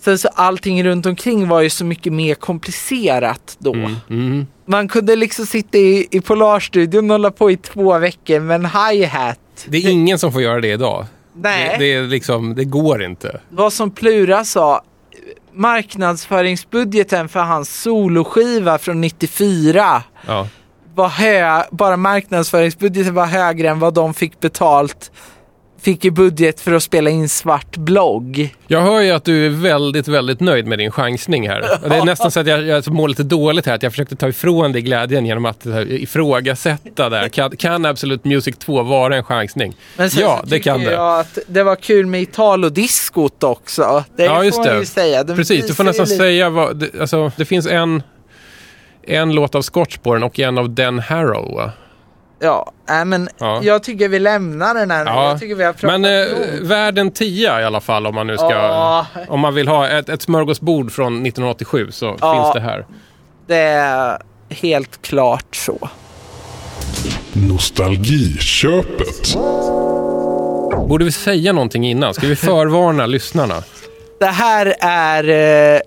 sen 0.00 0.18
så 0.18 0.28
allting 0.28 0.84
runt 0.84 1.06
omkring 1.06 1.48
var 1.48 1.60
ju 1.60 1.70
så 1.70 1.84
mycket 1.84 2.12
mer 2.12 2.34
komplicerat 2.34 3.56
då. 3.58 3.74
Mm. 3.74 4.46
Man 4.66 4.88
kunde 4.88 5.16
liksom 5.16 5.46
sitta 5.46 5.78
i, 5.78 6.08
i 6.10 6.20
Polarstudion 6.20 7.10
och 7.10 7.14
hålla 7.14 7.30
på 7.30 7.50
i 7.50 7.56
två 7.56 7.98
veckor 7.98 8.40
med 8.40 8.54
en 8.54 8.66
hi-hat. 8.66 9.38
Det 9.66 9.78
är 9.78 9.90
ingen 9.90 10.18
som 10.18 10.32
får 10.32 10.42
göra 10.42 10.60
det 10.60 10.68
idag. 10.68 11.06
Nej. 11.34 11.76
Det, 11.78 11.84
det, 11.84 11.94
är 11.94 12.02
liksom, 12.02 12.54
det 12.54 12.64
går 12.64 13.02
inte. 13.04 13.40
vad 13.48 13.72
som 13.72 13.90
Plura 13.90 14.44
sa, 14.44 14.82
marknadsföringsbudgeten 15.52 17.28
för 17.28 17.40
hans 17.40 17.82
soloskiva 17.82 18.78
från 18.78 19.00
94 19.00 20.02
Ja. 20.26 20.48
Var 20.96 21.08
hö, 21.08 21.62
bara 21.70 21.96
marknadsföringsbudgeten 21.96 23.14
var 23.14 23.26
högre 23.26 23.68
än 23.68 23.78
vad 23.78 23.94
de 23.94 24.14
fick 24.14 24.40
betalt 24.40 25.10
fick 25.80 26.04
ju 26.04 26.10
budget 26.10 26.60
för 26.60 26.72
att 26.72 26.82
spela 26.82 27.10
in 27.10 27.28
svart 27.28 27.76
blogg. 27.76 28.54
Jag 28.66 28.80
hör 28.82 29.00
ju 29.00 29.10
att 29.10 29.24
du 29.24 29.46
är 29.46 29.50
väldigt, 29.50 30.08
väldigt 30.08 30.40
nöjd 30.40 30.66
med 30.66 30.78
din 30.78 30.90
chansning 30.90 31.48
här. 31.48 31.60
Det 31.88 31.96
är 31.96 32.04
nästan 32.04 32.30
så 32.30 32.40
att 32.40 32.46
jag, 32.46 32.62
jag 32.66 32.88
mår 32.88 33.08
lite 33.08 33.22
dåligt 33.22 33.66
här, 33.66 33.74
att 33.74 33.82
jag 33.82 33.92
försökte 33.92 34.16
ta 34.16 34.28
ifrån 34.28 34.72
dig 34.72 34.82
glädjen 34.82 35.26
genom 35.26 35.44
att 35.44 35.66
eh, 35.66 35.78
ifrågasätta 35.80 37.08
där. 37.08 37.28
Kan, 37.28 37.56
kan 37.56 37.86
Absolute 37.86 38.28
Music 38.28 38.56
2 38.58 38.82
vara 38.82 39.16
en 39.16 39.24
chansning? 39.24 39.76
Men 39.96 40.10
sen 40.10 40.22
Ja, 40.22 40.38
så 40.42 40.46
det 40.46 40.60
kan 40.60 40.80
det. 40.80 40.92
jag 40.92 41.20
att 41.20 41.38
det 41.46 41.62
var 41.62 41.76
kul 41.76 42.06
med 42.06 42.20
Italo-diskot 42.22 43.42
också. 43.42 44.04
Det 44.16 44.24
Ja, 44.24 44.44
just 44.44 44.56
får 44.56 44.64
man 44.64 44.74
det. 44.74 44.80
ju 44.80 44.86
säga. 44.86 45.24
Den 45.24 45.36
Precis, 45.36 45.66
du 45.66 45.74
får 45.74 45.84
nästan 45.84 46.04
lite- 46.06 46.16
säga 46.16 46.50
vad... 46.50 46.76
Det, 46.76 47.00
alltså, 47.00 47.32
det 47.36 47.44
finns 47.44 47.66
en, 47.66 48.02
en 49.06 49.32
låt 49.34 49.54
av 49.54 49.62
Scotch 49.62 49.96
på 49.96 50.14
den 50.14 50.22
och 50.22 50.40
en 50.40 50.58
av 50.58 50.70
Den 50.74 50.98
Harrow? 50.98 51.70
Ja, 52.38 52.72
nej, 52.88 53.04
men 53.04 53.28
Ja. 53.38 53.60
jag 53.62 53.82
tycker 53.82 54.08
vi 54.08 54.18
lämnar 54.18 54.74
den 54.74 54.90
här 54.90 55.04
nu. 55.04 55.10
Ja, 55.10 55.28
Jag 55.30 55.40
tycker 55.40 55.54
vi 55.54 55.64
har 55.64 55.72
pratat 55.72 56.00
Men 56.00 56.20
eh, 56.22 56.28
nog. 56.58 56.66
värd 56.68 56.98
en 56.98 57.10
tia 57.10 57.60
i 57.60 57.64
alla 57.64 57.80
fall 57.80 58.06
om 58.06 58.14
man 58.14 58.26
nu 58.26 58.36
ska... 58.36 58.50
Ja. 58.52 59.06
Om 59.28 59.40
man 59.40 59.54
vill 59.54 59.68
ha 59.68 59.88
ett, 59.88 60.08
ett 60.08 60.22
smörgåsbord 60.22 60.92
från 60.92 61.12
1987 61.14 61.88
så 61.90 62.16
Ja. 62.20 62.34
finns 62.34 62.54
det 62.54 62.60
här. 62.70 62.86
Det 63.46 63.56
är 63.56 64.18
helt 64.48 65.02
klart 65.02 65.56
så. 65.56 65.88
Nostalgiköpet. 67.32 69.34
Borde 70.88 71.04
vi 71.04 71.12
säga 71.12 71.52
någonting 71.52 71.86
innan? 71.86 72.14
Ska 72.14 72.26
vi 72.26 72.36
förvarna 72.36 73.06
lyssnarna? 73.16 73.62
Det 74.20 74.26
här 74.26 74.74
är 74.80 75.28
eh, 75.74 75.80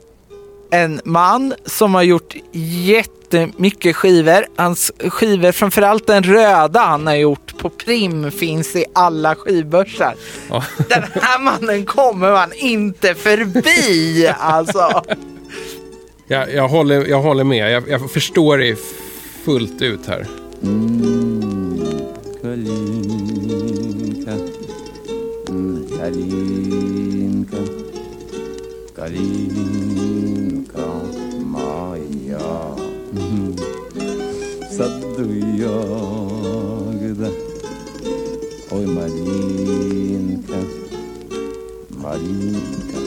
en 0.72 1.02
man 1.06 1.54
som 1.66 1.96
har 1.96 2.04
gjort 2.04 2.36
jättemycket 2.52 3.96
skivor. 3.96 4.46
Hans 4.56 4.92
skivor, 5.00 5.52
framförallt 5.52 6.08
den 6.08 6.24
röda 6.24 6.80
han 6.80 7.08
har 7.08 7.16
gjort 7.16 7.58
på 7.58 7.70
Prim, 7.70 8.32
finns 8.32 8.76
i 8.76 8.86
alla 8.94 9.36
skivbörsar. 9.36 10.16
Oh. 10.50 10.66
Den 10.90 11.04
här 11.22 11.40
mannen 11.40 11.86
kommer 11.86 12.32
man 12.32 12.54
inte 12.54 13.16
förbi 13.16 14.28
alltså. 14.40 15.04
Jag, 16.28 16.54
jag, 16.54 16.68
håller, 16.68 17.06
jag 17.06 17.22
håller 17.22 17.44
med. 17.44 17.72
Jag, 17.72 17.90
jag 17.90 18.12
förstår 18.12 18.58
dig 18.58 18.76
fullt 19.46 19.82
ut 19.82 20.08
här. 20.08 20.28
Mm, 20.64 21.82
kalinka. 22.42 24.32
Mm, 25.50 25.88
kalinka. 25.98 27.58
Kalinka. 28.96 30.39
М, 33.17 33.57
В 34.63 34.73
саду 34.73 35.25
ягода, 35.57 37.31
ой, 38.71 38.87
малинка, 38.87 40.59
малинка, 41.91 42.99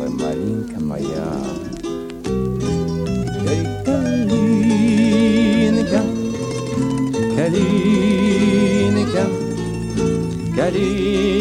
ой, 0.00 0.08
малинка 0.08 0.80
моя. 0.80 1.28
Эй, 3.46 3.66
калинка, 3.84 6.00
Калинка, 7.36 9.24
Калинка 10.56 11.39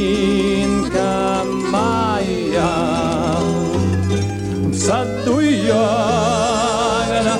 Саду 4.91 5.39
ягода, 5.41 7.37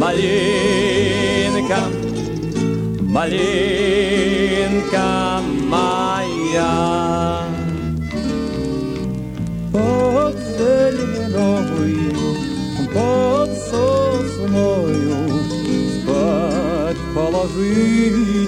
малинка, 0.00 1.80
малинка 3.16 5.08
моя. 5.72 6.74
Под 9.72 10.36
зеленою, 10.58 12.12
под 12.92 13.50
сосною 13.70 15.20
Спать 15.94 17.02
положите 17.14 18.39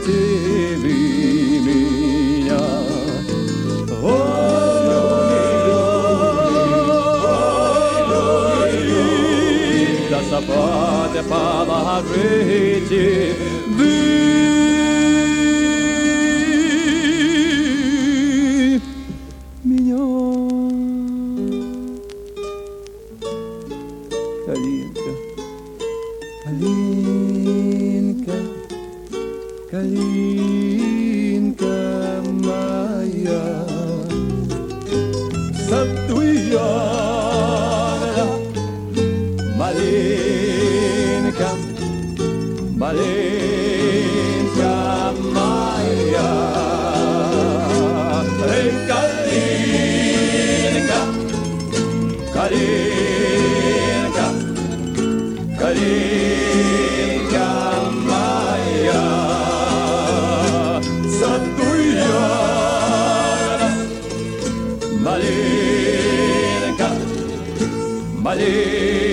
바다 11.33 12.03
되지 12.13 13.42
day. 68.43 69.12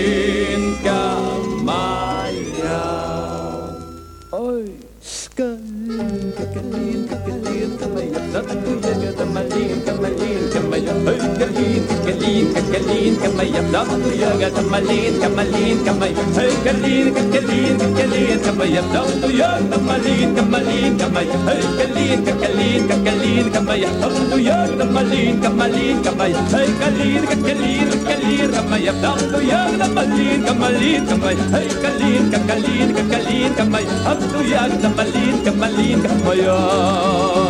ضغط 13.73 14.05
يا 14.19 14.49
كملين 14.49 15.13
كملين 15.21 15.77
كمي 15.85 16.09
هي 16.37 16.49
كلين 16.65 17.13
ككلين 17.13 17.77
ككلين 17.77 18.37
كمي 18.45 18.79
ضغط 18.93 19.23
يا 19.39 19.51
كملين 19.71 20.35
كملين 20.35 20.97
كمي 20.97 21.25
هي 21.47 21.61
كلين 21.79 22.25
ككلين 22.25 22.81
ككلين 22.89 23.45
كمي 23.53 23.85
ضغط 24.01 24.31
يا 24.39 24.59
كملين 24.79 25.41
كملين 25.43 26.01
كمي 26.01 26.33
هي 26.53 26.67
كلين 26.81 27.21
ككلين 27.29 27.87
ككلين 27.93 28.49
كمي 28.55 28.89
ضغط 29.03 29.33
يا 29.51 29.61
كملين 29.79 30.39
كملين 30.47 31.05
كمي 31.05 31.35
هي 31.53 31.67
كلين 31.83 32.23
ككلين 32.31 32.89
ككلين 32.97 33.51
كمي 33.57 33.83
ضغط 34.05 34.33
يا 34.51 34.63
كملين 34.81 35.35
كملين 35.45 35.99
كمي 36.03 37.48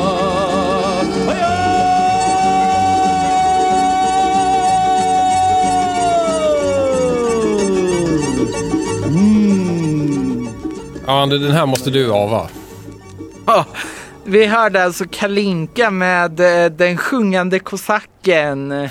Ja, 11.09 11.21
Ander, 11.21 11.37
den 11.37 11.51
här 11.51 11.65
måste 11.65 11.89
du 11.89 12.13
ava. 12.13 12.49
Ja, 13.45 13.65
vi 14.25 14.45
hörde 14.45 14.83
alltså 14.83 15.05
Kalinka 15.11 15.91
med 15.91 16.39
eh, 16.39 16.65
den 16.71 16.97
sjungande 16.97 17.59
kosacken. 17.59 18.71
eh, 18.71 18.89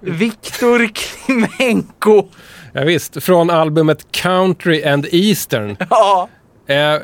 Viktor 0.00 0.88
Klimenko. 0.94 2.28
Ja, 2.72 2.84
visst, 2.84 3.22
från 3.22 3.50
albumet 3.50 4.12
Country 4.12 4.84
and 4.84 5.06
Eastern. 5.12 5.76
Ja, 5.90 6.28
Eh, 6.66 6.94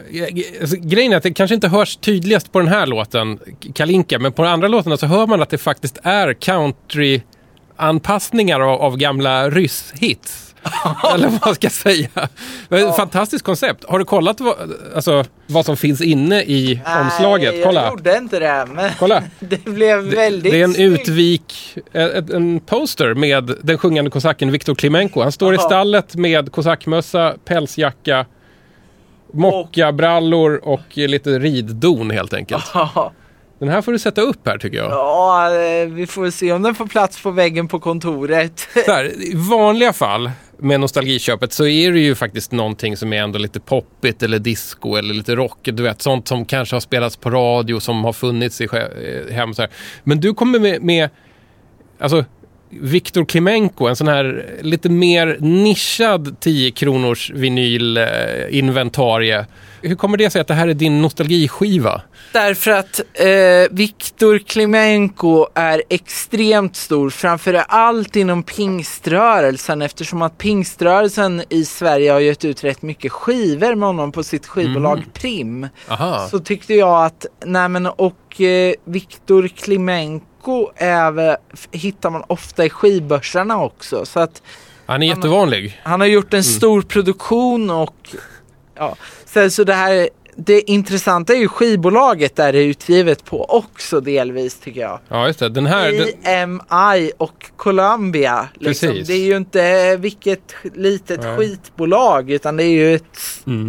alltså, 0.61 0.76
grejen 0.76 1.12
är 1.12 1.16
att 1.16 1.22
det 1.22 1.33
kanske 1.35 1.55
inte 1.55 1.68
hörs 1.68 1.96
tydligast 1.96 2.52
på 2.52 2.59
den 2.59 2.68
här 2.68 2.87
låten, 2.87 3.38
Kalinka, 3.74 4.18
men 4.18 4.33
på 4.33 4.42
de 4.42 4.48
andra 4.48 4.68
låtarna 4.68 4.96
så 4.96 5.07
hör 5.07 5.26
man 5.26 5.42
att 5.42 5.50
det 5.50 5.59
faktiskt 5.59 5.98
är 6.02 6.33
country-anpassningar 6.33 8.61
av, 8.61 8.81
av 8.83 8.96
gamla 8.96 9.50
ryss-hits. 9.50 10.45
Eller 11.14 11.29
vad 11.44 11.55
ska 11.55 11.64
jag 11.64 11.72
säga? 11.72 12.09
Men 12.68 12.92
Fantastiskt 12.92 13.44
koncept. 13.44 13.85
Har 13.88 13.98
du 13.98 14.05
kollat 14.05 14.40
vad, 14.40 14.55
alltså, 14.94 15.24
vad 15.46 15.66
som 15.66 15.76
finns 15.76 16.00
inne 16.00 16.42
i 16.42 16.81
omslaget? 17.05 17.55
Nej, 17.55 17.62
Kolla. 17.64 17.83
jag 17.83 17.90
gjorde 17.90 18.16
inte 18.16 18.38
det. 18.38 18.66
Men 18.74 18.90
Kolla. 18.98 19.22
det 19.40 19.64
blev 19.64 19.98
väldigt 19.98 20.52
Det 20.52 20.61
är 20.61 20.64
en 20.64 20.74
snyggt. 20.74 21.00
utvik, 21.09 21.79
en, 21.92 22.33
en 22.35 22.61
poster 22.61 23.14
med 23.14 23.52
den 23.62 23.79
sjungande 23.79 24.11
kosacken 24.11 24.52
Viktor 24.52 24.74
Klimenko. 24.74 25.22
Han 25.22 25.33
står 25.33 25.52
i 25.55 25.57
Jaha. 25.57 25.66
stallet 25.66 26.14
med 26.14 26.52
kosackmössa, 26.52 27.35
pälsjacka, 27.44 28.26
mockabrallor 29.33 30.61
och 30.64 30.81
lite 30.94 31.38
riddon 31.38 32.11
helt 32.11 32.35
enkelt. 32.35 32.64
Ja, 32.74 33.12
Den 33.59 33.68
här 33.68 33.83
får 33.83 33.92
du 33.92 33.98
sätta 33.98 34.20
upp 34.20 34.46
här 34.48 34.59
tycker 34.59 34.76
jag. 34.79 34.90
Ja, 34.90 35.50
eh, 35.55 35.88
vi 35.88 36.07
får 36.07 36.31
se 36.31 36.52
om 36.52 36.62
den 36.62 36.74
får 36.74 36.87
plats 36.87 37.22
på 37.22 37.31
väggen 37.31 37.68
på 37.68 37.81
kontoret. 37.81 38.68
Här, 38.87 39.05
I 39.22 39.33
vanliga 39.35 39.92
fall 39.92 40.31
med 40.59 40.81
nostalgiköpet 40.81 41.53
så 41.53 41.66
är 41.66 41.92
det 41.92 42.01
ju 42.01 42.14
faktiskt 42.14 42.53
någonting 42.53 42.97
som 42.97 43.12
är 43.12 43.23
ändå 43.23 43.38
lite 43.38 43.61
poppigt 43.61 44.23
eller 44.23 44.38
disco 44.38 44.97
eller 44.97 45.14
lite 45.14 45.37
rock. 45.37 45.59
Du 45.62 45.83
vet, 45.83 46.03
sånt 46.03 46.29
som 46.29 46.45
kanske 46.45 46.77
har 46.77 46.81
spelats 46.81 47.16
på 47.16 47.31
radio 47.31 47.81
som 47.81 48.05
har 48.05 48.12
funnits 48.12 48.61
i 48.61 48.64
eh, 48.64 49.35
hem. 49.35 49.55
Så 49.55 49.62
här. 49.62 49.71
Men 50.05 50.21
du 50.21 50.35
kommer 50.35 50.59
med, 50.59 50.83
med 50.83 51.09
alltså, 51.99 52.25
Viktor 52.70 53.24
Klimenko, 53.24 53.87
en 53.87 53.96
sån 53.96 54.09
här 54.09 54.46
lite 54.62 54.88
mer 54.88 55.37
nischad 55.40 56.40
10 56.40 56.70
kronors 56.70 57.31
vinylinventarie. 57.31 59.46
Hur 59.83 59.96
kommer 59.96 60.16
det 60.16 60.31
sig 60.31 60.40
att 60.40 60.46
det 60.46 60.55
här 60.55 60.68
är 60.68 60.74
din 60.74 61.02
nostalgiskiva? 61.02 62.02
Därför 62.33 62.70
att 62.70 63.00
eh, 63.14 63.26
Viktor 63.70 64.38
Klimenko 64.38 65.46
är 65.55 65.83
extremt 65.88 66.76
stor, 66.76 67.11
framför 67.11 67.55
allt 67.55 68.16
inom 68.16 68.42
pingströrelsen 68.42 69.83
eftersom 69.83 70.22
att 70.22 70.38
pingströrelsen 70.38 71.42
i 71.48 71.64
Sverige 71.64 72.12
har 72.12 72.20
gett 72.20 72.44
ut 72.44 72.64
rätt 72.64 72.83
mycket 72.83 73.12
skivor 73.12 73.74
med 73.74 73.88
honom 73.88 74.12
på 74.12 74.22
sitt 74.22 74.46
skivbolag 74.46 75.05
Prim. 75.12 75.68
Aha. 75.88 76.29
Så 76.31 76.38
tyckte 76.38 76.74
jag 76.74 77.05
att, 77.05 77.26
nej 77.44 77.68
men 77.68 77.87
och 77.87 78.40
eh, 78.40 78.74
Viktor 78.85 79.48
Klimenko 79.48 80.26
är, 80.76 81.11
väl- 81.11 81.37
f- 81.52 81.68
hittar 81.72 82.11
man 82.11 82.22
ofta 82.26 82.64
i 82.64 82.70
skivbörsarna 82.70 83.62
också. 83.62 84.04
Så 84.06 84.20
att 84.20 84.42
Han 84.87 85.02
är 85.02 85.06
jättevanlig. 85.06 85.80
han 85.85 86.00
har 86.00 86.06
gjort 86.06 86.35
en 86.35 86.44
stor 86.44 86.82
produktion 86.82 87.70
och 87.70 88.09
ja, 88.74 88.96
så, 89.26 89.50
så 89.50 89.64
det 89.64 89.74
här 89.74 90.09
det 90.38 90.70
intressanta 90.70 91.32
är 91.32 91.37
ju 91.38 91.48
skivbolaget 91.48 92.37
där 92.37 92.52
det 92.52 92.59
är 92.59 92.64
utgivet 92.64 93.24
på 93.24 93.44
också 93.44 94.00
delvis 94.00 94.54
tycker 94.61 94.80
jag. 94.80 94.98
Ja, 95.09 95.26
just 95.26 95.38
det. 95.38 95.48
Den 95.48 95.66
här... 95.66 95.92
Den, 95.92 96.09
EMI 96.24 97.12
och 97.18 97.47
Columbia. 97.57 98.49
Liksom. 98.55 98.88
Precis. 98.88 99.07
Det 99.09 99.14
är 99.14 99.24
ju 99.24 99.36
inte 99.36 99.97
vilket 99.97 100.55
litet 100.74 101.22
Nej. 101.22 101.36
skitbolag 101.36 102.30
utan 102.30 102.57
det 102.57 102.64
är 102.64 102.68
ju 102.68 102.94
ett 102.94 103.18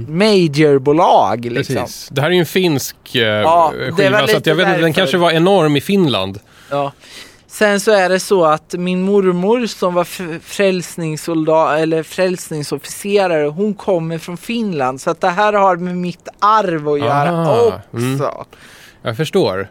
majorbolag. 0.08 1.46
Liksom. 1.46 1.76
precis. 1.76 2.10
Det 2.12 2.22
här 2.22 2.30
är 2.30 2.34
ju 2.34 2.40
en 2.40 2.46
finsk 2.46 3.16
eh, 3.16 3.22
Ja, 3.22 3.74
skiva, 3.98 4.28
så 4.28 4.42
jag 4.44 4.56
vet 4.56 4.68
inte, 4.68 4.82
den 4.82 4.94
kanske 4.94 5.18
var 5.18 5.32
enorm 5.32 5.76
i 5.76 5.82
Finland. 5.82 6.40
Ja. 6.70 6.92
Sen 7.48 7.80
så 7.80 7.92
är 7.92 8.10
det 8.10 8.20
så 8.20 8.46
att 8.46 8.74
min 8.78 9.02
mormor 9.02 9.66
som 9.66 9.94
var 9.94 10.04
frälsningssoldat 10.40 11.80
eller 11.80 12.04
frälsningsofficerare, 12.04 13.48
hon 13.48 13.74
kommer 13.74 14.18
från 14.18 14.38
Finland. 14.38 15.02
Så 15.02 15.10
att 15.10 15.22
det 15.22 15.30
här 15.30 15.54
har 15.54 15.76
med 15.76 15.98
mitt 15.98 16.28
arv 16.40 16.90
att 16.90 17.00
göra 17.00 17.30
Aha, 17.32 17.58
också. 17.68 17.82
mm. 17.94 18.22
Jag 19.02 19.18
förstår. 19.18 19.68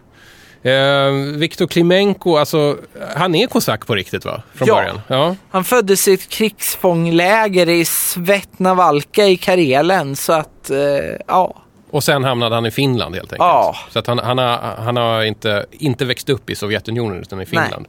Eh, 0.63 1.11
Viktor 1.37 1.67
Klimenko, 1.67 2.37
alltså, 2.37 2.77
han 3.17 3.35
är 3.35 3.47
kosack 3.47 3.87
på 3.87 3.95
riktigt 3.95 4.25
va? 4.25 4.43
Från 4.55 4.69
Ja. 4.69 4.75
början? 4.75 5.01
Ja. 5.09 5.37
Han 5.51 5.65
föddes 5.65 6.09
i 6.09 6.15
ett 6.15 6.29
krigsfångläger 6.29 7.69
i 7.69 7.85
Svetnavalka 7.85 9.27
i 9.27 9.37
Karelen. 9.37 10.17
Så 10.17 10.33
att, 10.33 10.71
eh, 10.71 10.79
ja. 11.27 11.63
Och 11.97 12.05
sen 12.05 12.25
hamnade 12.25 12.55
han 12.55 12.67
i 12.67 12.71
Finland 12.71 13.15
helt 13.15 13.33
enkelt. 13.33 13.39
Ja. 13.39 13.77
Så 13.91 13.99
att 13.99 14.07
han, 14.07 14.19
han 14.19 14.39
har, 14.39 14.59
han 14.79 14.97
har 14.97 15.23
inte, 15.23 15.67
inte 15.71 16.05
växt 16.05 16.29
upp 16.29 16.51
i 16.51 16.55
Sovjetunionen 16.55 17.21
utan 17.21 17.41
i 17.41 17.47
Finland. 17.47 17.87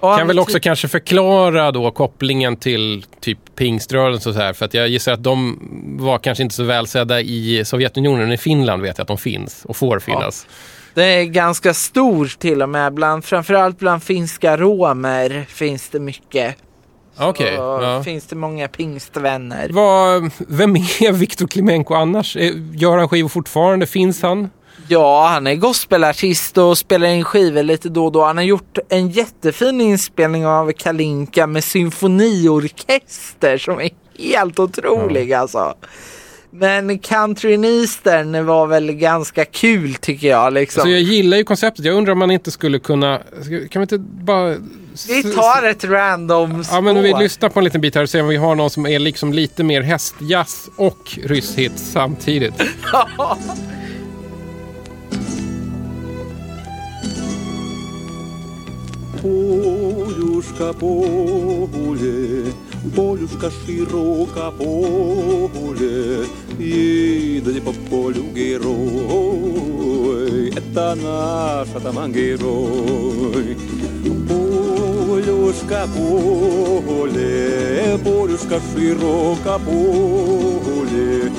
Och 0.00 0.18
Kan 0.18 0.26
väl 0.26 0.38
också 0.38 0.54
typ- 0.54 0.62
kanske 0.62 0.88
förklara 0.88 1.72
då 1.72 1.90
kopplingen 1.90 2.56
till 2.56 3.04
typ 3.20 3.38
pingströrelsen 3.56 4.30
och 4.30 4.34
så 4.34 4.40
här. 4.40 4.52
För 4.52 4.64
att 4.64 4.74
jag 4.74 4.88
gissar 4.88 5.12
att 5.12 5.22
de 5.22 5.58
var 6.00 6.18
kanske 6.18 6.42
inte 6.42 6.54
så 6.54 6.64
välsedda 6.64 7.20
i 7.20 7.64
Sovjetunionen. 7.64 8.32
I 8.32 8.36
Finland 8.36 8.82
vet 8.82 8.98
jag 8.98 9.02
att 9.04 9.08
de 9.08 9.18
finns 9.18 9.64
och 9.64 9.76
får 9.76 9.98
finnas. 9.98 10.46
Det 10.94 11.04
är 11.04 11.24
ganska 11.24 11.74
stor 11.74 12.32
till 12.38 12.62
och 12.62 12.68
med. 12.68 12.94
Bland, 12.94 13.24
framförallt 13.24 13.78
bland 13.78 14.02
finska 14.02 14.56
romer 14.56 15.46
finns 15.48 15.88
det 15.88 16.00
mycket. 16.00 16.56
Och 17.18 17.36
ja. 17.40 18.02
finns 18.02 18.26
det 18.26 18.36
många 18.36 18.68
pingstvänner. 18.68 19.68
Vad- 19.72 20.30
vem 20.48 20.76
är 20.76 21.12
Viktor 21.18 21.46
Klimenko 21.46 21.94
annars? 21.94 22.36
Gör 22.74 22.98
han 22.98 23.08
skivor 23.08 23.28
fortfarande? 23.28 23.86
Finns 23.86 24.22
han? 24.22 24.50
Ja, 24.88 25.26
han 25.26 25.46
är 25.46 25.54
gospelartist 25.54 26.58
och 26.58 26.78
spelar 26.78 27.08
in 27.08 27.24
skivor 27.24 27.62
lite 27.62 27.88
då 27.88 28.04
och 28.04 28.12
då. 28.12 28.24
Han 28.24 28.36
har 28.36 28.44
gjort 28.44 28.78
en 28.88 29.08
jättefin 29.08 29.80
inspelning 29.80 30.46
av 30.46 30.72
Kalinka 30.72 31.46
med 31.46 31.64
symfoniorkester 31.64 33.58
som 33.58 33.80
är 33.80 33.90
helt 34.18 34.58
otrolig 34.58 35.32
alltså. 35.32 35.74
Men 36.50 36.98
Country 36.98 37.52
in 37.52 37.64
Eastern 37.64 38.46
var 38.46 38.66
väl 38.66 38.92
ganska 38.92 39.44
kul 39.44 39.94
tycker 39.94 40.28
jag 40.28 40.52
liksom. 40.52 40.82
Så 40.82 40.88
jag 40.88 41.00
gillar 41.00 41.36
ju 41.36 41.44
konceptet. 41.44 41.84
Jag 41.84 41.94
undrar 41.94 42.12
om 42.12 42.18
man 42.18 42.30
inte 42.30 42.50
skulle 42.50 42.78
kunna... 42.78 43.20
Kan 43.70 43.80
vi 43.80 43.82
inte 43.82 43.98
bara... 43.98 44.56
Vi 45.07 45.23
tar 45.23 45.63
ett 45.63 45.83
random 45.83 46.63
spår. 46.63 46.75
Ja, 46.75 46.81
men 46.81 47.03
vi 47.03 47.13
lyssnar 47.13 47.49
på 47.49 47.59
en 47.59 47.63
liten 47.63 47.81
bit 47.81 47.95
här 47.95 48.03
och 48.03 48.09
ser 48.09 48.21
om 48.21 48.27
vi 48.27 48.35
har 48.35 48.55
någon 48.55 48.69
som 48.69 48.85
är 48.85 48.99
liksom 48.99 49.33
lite 49.33 49.63
mer 49.63 49.81
hästjazz 49.81 50.69
och 50.75 51.17
rysshit 51.23 51.79
samtidigt. 51.79 52.53
Полюшка 59.21 60.73
поле, 60.73 62.45
полюшка 62.95 63.51
широко 63.51 64.51
поле, 64.57 66.25
едет 66.59 67.63
по 67.63 67.73
полю 67.89 68.23
герой, 68.33 69.41
это 70.49 70.95
наш 70.95 71.75
атаман 71.75 72.11
герой. 72.11 73.57
Полюшка 75.45 75.87
поле, 75.95 77.97
полюшка 78.03 78.59
широко 78.73 79.59
поле, 79.65 81.31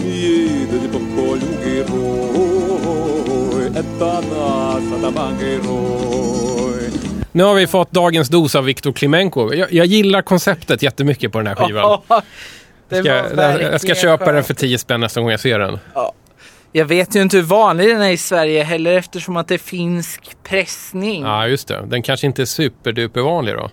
едет 0.00 0.92
по 0.92 0.98
полю 0.98 1.46
герой, 1.64 3.66
это 3.68 4.22
наш 4.30 4.82
атаман 4.98 5.38
герой. 5.38 6.90
Nu 7.32 7.44
har 7.44 7.54
vi 7.54 7.66
fått 7.66 7.92
dagens 7.92 8.28
dos 8.28 8.54
av 8.54 8.64
Viktor 8.64 8.92
Klimenko. 8.92 9.54
Jag, 9.54 9.72
jag 9.72 9.86
gillar 9.86 10.22
konceptet 10.22 10.82
jättemycket 10.82 11.32
på 11.32 11.38
den 11.38 11.46
här 11.46 11.54
skivan. 11.54 12.00
det 12.88 12.96
Ska, 12.96 13.02
var 13.12 13.16
jag, 13.18 13.30
jag 13.30 13.36
verkligen 13.36 13.78
ska 13.78 13.94
köpa 13.94 14.24
den 14.24 14.34
skönt. 14.34 14.46
för 14.46 14.54
10 14.54 14.78
spänn 14.78 15.00
nästa 15.00 15.20
gång 15.20 15.30
jag 15.30 15.40
ser 15.40 15.58
den. 15.58 15.78
Jag 16.75 16.85
vet 16.85 17.15
ju 17.15 17.21
inte 17.21 17.37
hur 17.37 17.43
vanlig 17.43 17.87
den 17.87 18.01
är 18.01 18.11
i 18.11 18.17
Sverige 18.17 18.63
heller 18.63 18.97
eftersom 18.97 19.37
att 19.37 19.47
det 19.47 19.53
är 19.53 19.57
finsk 19.57 20.37
pressning. 20.43 21.23
Ja, 21.23 21.47
just 21.47 21.67
det. 21.67 21.85
Den 21.87 22.01
kanske 22.01 22.27
inte 22.27 22.41
är 22.41 22.45
superduper 22.45 23.21
vanlig 23.21 23.55
då. 23.55 23.69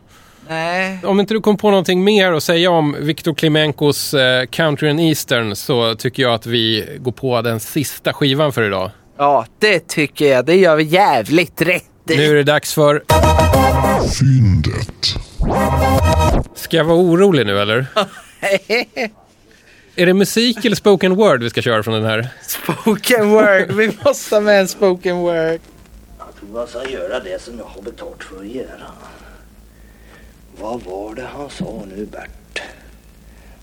Nej. 0.49 0.99
Om 1.05 1.21
inte 1.21 1.35
du 1.35 1.41
kom 1.41 1.57
på 1.57 1.71
någonting 1.71 2.05
mer 2.05 2.33
att 2.33 2.43
säga 2.43 2.71
om 2.71 2.97
Viktor 3.01 3.35
Klimenkos 3.35 4.15
eh, 4.15 4.47
Country 4.47 4.91
and 4.91 5.01
Eastern 5.01 5.57
så 5.57 5.95
tycker 5.95 6.23
jag 6.23 6.35
att 6.35 6.47
vi 6.47 6.89
går 6.99 7.13
på 7.13 7.43
den 7.43 7.61
sista 7.61 8.13
skivan 8.13 8.53
för 8.53 8.63
idag. 8.63 8.91
Ja, 9.19 9.47
det 9.59 9.89
tycker 9.89 10.33
jag. 10.33 10.47
Det 10.47 10.57
gör 10.57 10.77
vi 10.77 10.85
jävligt 10.85 11.63
rätt 11.63 11.85
i. 12.11 12.17
Nu 12.17 12.31
är 12.31 12.35
det 12.35 12.43
dags 12.43 12.75
för... 12.75 13.03
Fyndet. 14.19 15.07
Ska 16.55 16.77
jag 16.77 16.85
vara 16.85 16.99
orolig 16.99 17.47
nu 17.47 17.59
eller? 17.59 17.87
är 20.01 20.07
det 20.07 20.15
musik 20.15 20.65
eller 20.65 20.77
spoken 20.77 21.15
word 21.15 21.43
vi 21.43 21.51
ska 21.51 21.63
köra 21.63 21.83
från 21.83 21.95
den 21.95 22.05
här? 22.05 22.29
spoken 22.43 23.31
word. 23.31 23.73
Vi 23.73 23.97
måste 24.05 24.35
ha 24.35 24.41
med 24.41 24.61
en 24.61 24.69
spoken 24.69 25.17
word. 25.17 25.61
Jag 26.19 26.35
tror 26.39 26.61
jag 26.61 26.69
ska 26.69 26.91
göra 26.91 27.21
det 27.21 27.43
som 27.43 27.59
jag 27.59 27.65
har 27.65 27.83
betalt 27.83 28.25
för 28.25 28.39
att 28.41 28.47
göra. 28.47 28.93
Vad 30.61 30.83
var 30.83 31.15
det 31.15 31.29
han 31.35 31.51
sa 31.51 31.83
nu 31.97 32.07
Bert? 32.07 32.63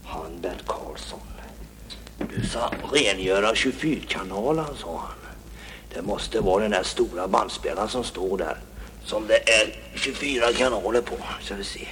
Han 0.03 0.41
Bert 0.41 0.65
Karlsson. 0.65 1.19
Du 2.35 2.47
sa 2.47 2.71
rengöra 2.93 3.53
24-kanalen 3.53 4.65
sa 4.77 4.97
han. 4.97 5.31
Det 5.93 6.01
måste 6.01 6.39
vara 6.39 6.61
den 6.61 6.71
där 6.71 6.83
stora 6.83 7.27
bandspelaren 7.27 7.89
som 7.89 8.03
står 8.03 8.37
där. 8.37 8.57
Som 9.05 9.27
det 9.27 9.49
är 9.49 9.79
24 9.95 10.53
kanaler 10.53 11.01
på. 11.01 11.15
Ska 11.41 11.55
vi 11.55 11.63
se. 11.63 11.87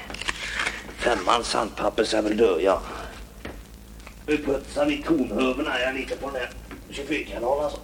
Femman 0.97 1.43
sandpapper 1.43 2.03
ska 2.03 2.21
väl 2.21 2.37
döja. 2.37 2.79
Nu 4.27 4.37
putsar 4.37 4.85
vi 4.85 5.03
tonhöverna 5.03 5.79
jag 5.79 5.95
lite 5.95 6.15
på 6.15 6.29
den 6.29 6.41
här 6.41 6.49
24-kanalen 6.89 7.63
alltså. 7.63 7.79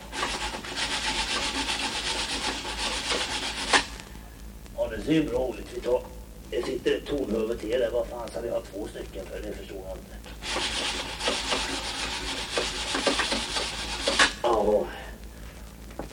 Ja, 4.78 4.88
det 4.88 5.04
ser 5.04 5.14
ju 5.14 5.24
bra 5.24 5.50
ut. 5.60 5.66
Vi 5.76 5.82
tar... 5.82 6.02
Det 6.50 6.66
sitter 6.66 6.98
ett 6.98 7.06
tonhuvud 7.06 7.60
till 7.60 7.70
där. 7.70 7.90
Vad 7.94 8.08
fan 8.08 8.28
ska 8.30 8.42
vi 8.42 8.50
ha 8.50 8.62
två 8.62 8.88
stycken 8.88 9.26
för? 9.26 9.42
Det 9.42 9.58
förstår 9.58 9.78
jag 9.88 9.98
inte. 9.98 10.16
Ja, 14.44 14.86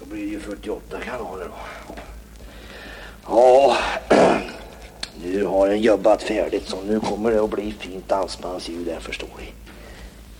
då 0.01 0.05
blir 0.05 0.22
det 0.22 0.31
ju 0.31 0.41
48 0.41 1.01
kanaler 1.01 1.45
då. 1.45 1.95
Ja, 3.26 3.76
nu 5.24 5.45
har 5.45 5.68
den 5.68 5.81
jobbat 5.81 6.22
färdigt 6.22 6.68
så 6.68 6.83
nu 6.83 7.01
kommer 7.01 7.31
det 7.31 7.41
att 7.41 7.51
bli 7.51 7.72
fint 7.72 8.09
dansbandsljud 8.09 8.87
där 8.87 9.01
förstår 9.01 9.29
ni. 9.39 9.53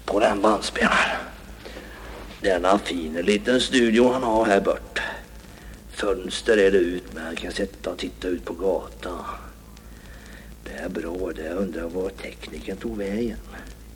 På 0.09 0.21
den 0.21 0.43
bandspelaren. 0.43 1.17
Denna 2.41 2.79
fina 2.79 3.21
liten 3.21 3.61
studio 3.61 4.13
han 4.13 4.23
har 4.23 4.47
här 4.47 4.61
bort. 4.61 5.01
fönster 5.91 6.57
är 6.57 6.71
det 6.71 6.79
ut 6.79 7.15
med. 7.15 7.25
Han 7.25 7.37
kan 7.37 7.53
sitta 7.53 7.91
och 7.91 7.99
titta 7.99 8.29
ut 8.29 8.45
på 8.45 8.55
gatan. 8.55 9.25
Det 10.65 10.73
är 10.73 10.89
bra 10.89 11.33
det. 11.37 11.51
Undrar 11.51 11.89
var 11.89 12.11
teknikern 12.11 12.77
tog 12.77 12.97
vägen. 12.97 13.39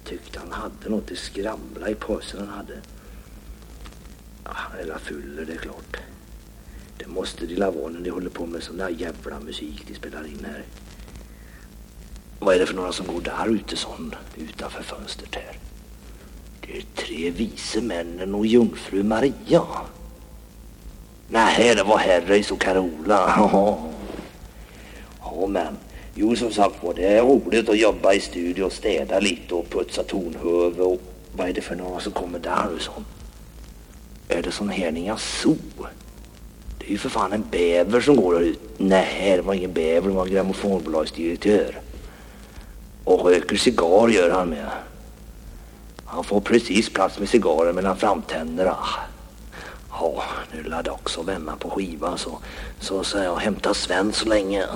Tyckte 0.05 0.39
han 0.39 0.53
hade 0.53 0.89
något 0.89 1.11
att 1.13 1.19
skramla 1.19 1.89
i 1.89 1.95
påsen 1.95 2.41
han 2.41 2.49
hade. 2.49 2.75
Ja, 4.45 4.51
han 4.55 4.81
är 4.81 4.85
la 4.85 4.99
fuller 4.99 5.45
det 5.45 5.53
är 5.53 5.57
klart. 5.57 5.97
Det 6.99 7.07
måste 7.07 7.47
de 7.47 7.55
la 7.55 7.71
vara 7.71 7.89
när 7.89 8.01
de 8.01 8.11
håller 8.11 8.31
på 8.31 8.47
med 8.47 8.63
sån 8.63 8.77
där 8.77 8.89
jävla 8.89 9.41
musik 9.41 9.85
de 9.89 9.95
spelar 9.95 10.27
in 10.27 10.47
här. 10.51 10.65
Vad 12.39 12.55
är 12.55 12.59
det 12.59 12.67
för 12.67 12.75
några 12.75 12.93
som 12.93 13.07
går 13.07 13.21
där 13.21 13.49
ute 13.49 13.77
sån 13.77 14.15
utanför 14.37 14.83
fönstret 14.83 15.35
här? 15.35 15.59
De 16.67 16.83
tre 16.95 17.31
vise 17.31 17.81
männen 17.81 18.35
och 18.35 18.47
jungfru 18.47 19.03
Maria. 19.03 19.63
Nej, 21.29 21.75
det 21.75 21.83
var 21.83 21.99
Harrys 21.99 22.51
och 22.51 22.61
Carola. 22.61 23.35
Ja, 25.21 25.47
men 25.47 25.77
jo, 26.15 26.37
som 26.37 26.53
sagt 26.53 26.85
var, 26.85 26.95
det 26.95 27.07
är 27.07 27.23
roligt 27.23 27.69
att 27.69 27.79
jobba 27.79 28.13
i 28.13 28.21
studio 28.21 28.65
och 28.65 28.73
städa 28.73 29.21
lite 29.21 29.55
och 29.55 29.71
putsa 29.71 30.03
tonhöve 30.03 30.83
och 30.83 31.01
vad 31.37 31.49
är 31.49 31.53
det 31.53 31.61
för 31.61 31.77
några 31.77 32.01
som 32.01 32.13
kommer 32.13 32.39
där 32.39 32.67
nu 32.73 32.79
sånt? 32.79 33.07
Är 34.29 34.43
det 34.43 34.53
sån 34.53 34.69
Herninga 34.69 35.17
zoo? 35.17 35.57
Det 36.79 36.87
är 36.87 36.91
ju 36.91 36.99
för 36.99 37.09
fan 37.09 37.33
en 37.33 37.45
bäver 37.51 38.01
som 38.01 38.17
går 38.17 38.35
där 38.35 38.41
ute. 38.41 38.61
Nej, 38.79 39.37
det 39.37 39.43
var 39.43 39.55
ingen 39.55 39.73
bäver, 39.73 40.09
det 40.09 40.15
var 40.15 40.27
en 40.27 40.33
grammofonbolagsdirektör. 40.33 41.81
Och 43.05 43.25
röker 43.25 43.57
cigarr 43.57 44.09
gör 44.09 44.31
han 44.31 44.49
med. 44.49 44.71
Han 46.13 46.25
får 46.25 46.41
precis 46.41 46.91
plats 46.91 47.19
med 47.19 47.29
cigarren 47.29 47.75
mellan 47.75 47.97
framtänderna. 47.97 48.77
Ja, 49.91 50.23
nu 50.53 50.59
är 50.75 50.83
det 50.83 50.93
att 50.93 51.29
vända 51.29 51.57
på 51.57 51.71
skivan 51.71 52.19
så, 52.19 52.39
så 52.81 53.05
ska 53.05 53.23
jag 53.25 53.37
hämta 53.37 53.75
Sven 53.75 54.13
så 54.13 54.29
länge. 54.29 54.67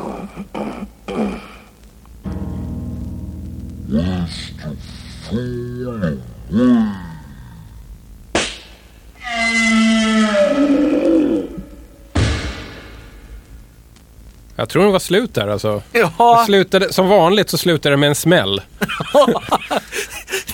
Jag 14.56 14.68
tror 14.68 14.84
det 14.84 14.92
var 14.92 14.98
slut 14.98 15.34
där 15.34 15.48
alltså. 15.48 15.82
Det 15.92 16.10
Ja, 16.18 16.42
slutade, 16.46 16.92
som 16.92 17.08
vanligt 17.08 17.50
så 17.50 17.58
slutade 17.58 17.92
det 17.92 17.96
med 17.96 18.08
en 18.08 18.14
smäll. 18.14 18.62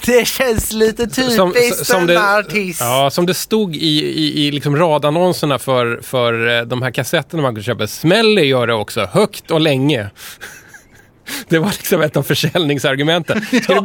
det 0.06 0.26
känns 0.26 0.72
lite 0.72 1.06
typiskt 1.06 1.86
för 1.86 1.98
en 1.98 2.06
det, 2.06 2.34
artist. 2.38 2.80
ja, 2.80 3.10
som 3.10 3.26
det 3.26 3.34
stod 3.34 3.76
i, 3.76 4.04
i, 4.04 4.46
i 4.46 4.50
liksom 4.50 4.76
radannonserna 4.76 5.58
för, 5.58 6.00
för 6.02 6.58
eh, 6.58 6.62
de 6.62 6.82
här 6.82 6.90
kassetterna 6.90 7.42
man 7.42 7.54
kunde 7.54 7.62
köpa. 7.62 7.86
Smäller 7.86 8.42
gör 8.42 8.66
det 8.66 8.74
också, 8.74 9.08
högt 9.12 9.50
och 9.50 9.60
länge. 9.60 10.10
Det 11.48 11.58
var 11.58 11.68
liksom 11.68 12.00
ett 12.00 12.16
av 12.16 12.22
försäljningsargumenten. 12.22 13.46
Du, 13.68 13.78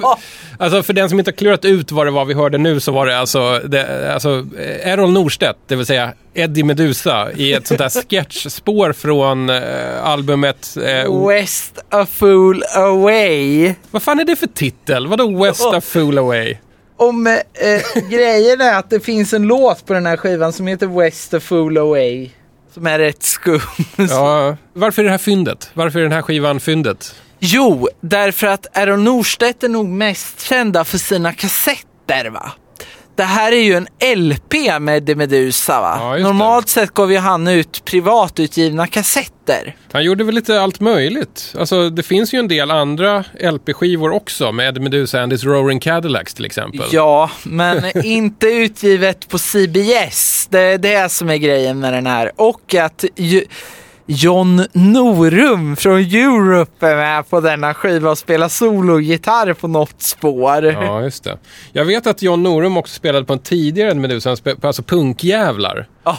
alltså 0.59 0.83
för 0.83 0.93
den 0.93 1.09
som 1.09 1.19
inte 1.19 1.31
har 1.31 1.35
klurat 1.35 1.65
ut 1.65 1.91
vad 1.91 2.07
det 2.07 2.11
var 2.11 2.25
vi 2.25 2.33
hörde 2.33 2.57
nu 2.57 2.79
så 2.79 2.91
var 2.91 3.05
det 3.05 3.19
alltså, 3.19 3.59
det, 3.59 4.13
alltså 4.13 4.45
eh, 4.59 4.91
Errol 4.91 5.11
Norstedt, 5.11 5.57
det 5.67 5.75
vill 5.75 5.85
säga 5.85 6.13
Eddie 6.33 6.63
Meduza 6.63 7.31
i 7.35 7.53
ett 7.53 7.67
sånt 7.67 7.77
där 7.77 7.89
sketchspår 7.89 8.93
från 8.93 9.49
eh, 9.49 10.03
albumet 10.03 10.77
eh, 10.85 11.27
West 11.27 11.79
a 11.89 12.05
fool 12.05 12.63
away. 12.75 13.73
Vad 13.91 14.03
fan 14.03 14.19
är 14.19 14.25
det 14.25 14.35
för 14.35 14.47
titel? 14.47 15.07
Vadå 15.07 15.43
West 15.43 15.65
a 15.73 15.81
Fool 15.81 16.17
Away? 16.17 16.57
Om 16.97 17.27
eh, 17.27 18.03
grejen 18.09 18.61
är 18.61 18.79
att 18.79 18.89
det 18.89 18.99
finns 18.99 19.33
en 19.33 19.43
låt 19.43 19.85
på 19.85 19.93
den 19.93 20.05
här 20.05 20.17
skivan 20.17 20.53
som 20.53 20.67
heter 20.67 20.87
West 20.87 21.33
a 21.33 21.39
fool 21.39 21.77
away. 21.77 22.29
Som 22.73 22.87
är 22.87 22.99
rätt 22.99 23.23
skum. 23.23 23.61
Ja, 24.09 24.57
varför 24.73 25.01
är 25.01 25.03
det 25.05 25.11
här 25.11 25.17
fyndet? 25.17 25.69
Varför 25.73 25.99
är 25.99 26.03
den 26.03 26.11
här 26.11 26.21
skivan 26.21 26.59
fyndet? 26.59 27.15
Jo, 27.39 27.89
därför 28.01 28.47
att 28.47 28.77
Aaron 28.77 29.03
Norstedt 29.03 29.63
är 29.63 29.69
nog 29.69 29.85
mest 29.85 30.41
kända 30.41 30.83
för 30.83 30.97
sina 30.97 31.33
kassetter 31.33 32.29
va? 32.29 32.51
Det 33.15 33.23
här 33.23 33.51
är 33.51 33.61
ju 33.61 33.73
en 33.73 33.87
LP 34.29 34.53
med 34.79 35.03
De 35.03 35.15
Medusa 35.15 35.81
va? 35.81 35.97
Ja, 35.99 36.17
just 36.17 36.23
det. 36.23 36.27
Normalt 36.33 36.69
sett 36.69 36.93
gav 36.93 37.11
ju 37.11 37.17
han 37.17 37.47
ut 37.47 37.85
privatutgivna 37.85 38.87
kassetter. 38.87 39.75
Han 39.91 40.03
gjorde 40.03 40.23
väl 40.23 40.35
lite 40.35 40.61
allt 40.61 40.79
möjligt. 40.79 41.53
Alltså, 41.59 41.89
det 41.89 42.03
finns 42.03 42.33
ju 42.33 42.39
en 42.39 42.47
del 42.47 42.71
andra 42.71 43.23
LP-skivor 43.39 44.11
också 44.11 44.51
med 44.51 44.67
Eddie 44.67 44.79
Meduza 44.79 45.21
and 45.21 45.31
his 45.31 45.43
Roaring 45.43 45.79
Cadillacs 45.79 46.33
till 46.33 46.45
exempel. 46.45 46.85
Ja, 46.91 47.31
men 47.43 47.97
inte 48.05 48.47
utgivet 48.47 49.29
på 49.29 49.37
CBS. 49.37 50.47
Det 50.49 50.59
är 50.59 50.77
det 50.77 51.11
som 51.11 51.29
är 51.29 51.37
grejen 51.37 51.79
med 51.79 51.93
den 51.93 52.07
här. 52.07 52.31
Och 52.35 52.75
att 52.75 53.05
ju, 53.15 53.45
John 54.09 54.65
Norum 54.73 55.75
från 55.75 55.99
Europe 55.99 56.87
är 56.87 56.95
med 56.95 57.29
på 57.29 57.41
denna 57.41 57.73
skiva 57.73 58.11
och 58.11 58.17
spelar 58.17 58.49
sologitarr 58.49 59.53
på 59.53 59.67
något 59.67 60.01
spår. 60.01 60.65
Ja, 60.65 61.01
just 61.01 61.23
det. 61.23 61.37
Jag 61.71 61.85
vet 61.85 62.07
att 62.07 62.21
John 62.21 62.43
Norum 62.43 62.77
också 62.77 62.93
spelade 62.93 63.25
på 63.25 63.33
en 63.33 63.39
tidigare 63.39 64.55
på 64.55 64.67
alltså 64.67 64.83
punkjävlar. 64.83 65.87
Ja, 66.03 66.17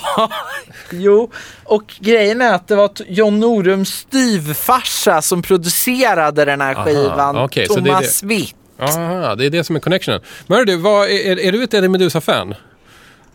jo. 0.90 1.30
Och 1.64 1.94
grejen 2.00 2.40
är 2.40 2.54
att 2.54 2.68
det 2.68 2.76
var 2.76 2.90
John 3.08 3.40
Norums 3.40 3.88
styvfarsa 3.88 5.22
som 5.22 5.42
producerade 5.42 6.44
den 6.44 6.60
här 6.60 6.74
Aha, 6.74 6.84
skivan. 6.84 7.48
det 7.54 7.62
är 7.62 7.66
Thomas. 7.66 8.22
Witt. 8.22 8.54
Aha, 8.80 9.34
det 9.34 9.46
är 9.46 9.50
det 9.50 9.64
som 9.64 9.76
är 9.76 9.80
connectionen. 9.80 10.20
Men 10.46 10.58
hör 10.58 10.64
du, 10.64 10.76
vad, 10.76 11.08
är, 11.08 11.38
är 11.38 11.52
du 11.52 11.62
ett 11.62 11.74
Eddie 11.74 11.88
Meduza-fan? 11.88 12.54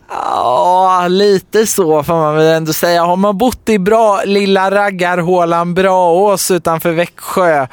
Ja, 0.08 1.06
lite 1.08 1.66
så 1.66 2.02
får 2.02 2.14
man 2.14 2.36
väl 2.36 2.56
ändå 2.56 2.72
säga. 2.72 3.04
Har 3.04 3.16
man 3.16 3.38
bott 3.38 3.68
i 3.68 3.78
bra 3.78 4.22
lilla 4.24 4.70
raggarhålan 4.70 5.74
Braås 5.74 6.50
utanför 6.50 6.92
Växjö 6.92 7.66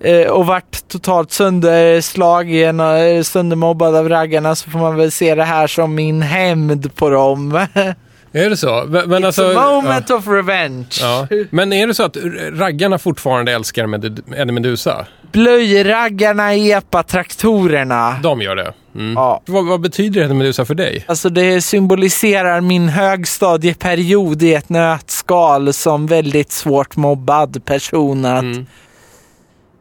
eh, 0.00 0.26
och 0.28 0.46
varit 0.46 0.88
totalt 0.88 1.32
sönderslagen 1.32 2.80
och 2.80 2.96
eh, 2.96 3.22
söndermobbad 3.22 3.96
av 3.96 4.08
raggarna 4.08 4.54
så 4.54 4.70
får 4.70 4.78
man 4.78 4.96
väl 4.96 5.12
se 5.12 5.34
det 5.34 5.44
här 5.44 5.66
som 5.66 5.94
min 5.94 6.22
hämnd 6.22 6.94
på 6.94 7.10
dem. 7.10 7.66
Är 8.36 8.50
det 8.50 8.56
så? 8.56 8.84
Men, 8.88 9.08
men 9.10 9.22
It's 9.22 9.26
alltså, 9.26 9.58
a 9.58 9.70
moment 9.82 10.06
ja, 10.08 10.16
of 10.16 10.28
revenge. 10.28 10.86
ja. 11.00 11.26
Men 11.50 11.72
är 11.72 11.86
det 11.86 11.94
så 11.94 12.02
att 12.02 12.16
raggarna 12.52 12.98
fortfarande 12.98 13.52
älskar 13.52 13.86
med 13.86 14.04
Eddie 14.36 14.52
Meduza? 14.52 15.06
Blöjraggarna 15.32 16.54
epatraktorerna. 16.54 18.16
De 18.22 18.42
gör 18.42 18.56
det? 18.56 18.72
Mm. 18.94 19.12
Ja. 19.14 19.42
Vad, 19.46 19.66
vad 19.66 19.80
betyder 19.80 20.20
Eddie 20.20 20.34
Meduza 20.34 20.64
för 20.64 20.74
dig? 20.74 21.04
Alltså 21.08 21.28
det 21.28 21.60
symboliserar 21.62 22.60
min 22.60 22.88
högstadieperiod 22.88 24.42
i 24.42 24.54
ett 24.54 24.68
nötskal 24.68 25.72
som 25.72 26.06
väldigt 26.06 26.52
svårt 26.52 26.96
mobbad 26.96 27.64
person. 27.64 28.24
Att 28.24 28.42
Mm. 28.42 28.66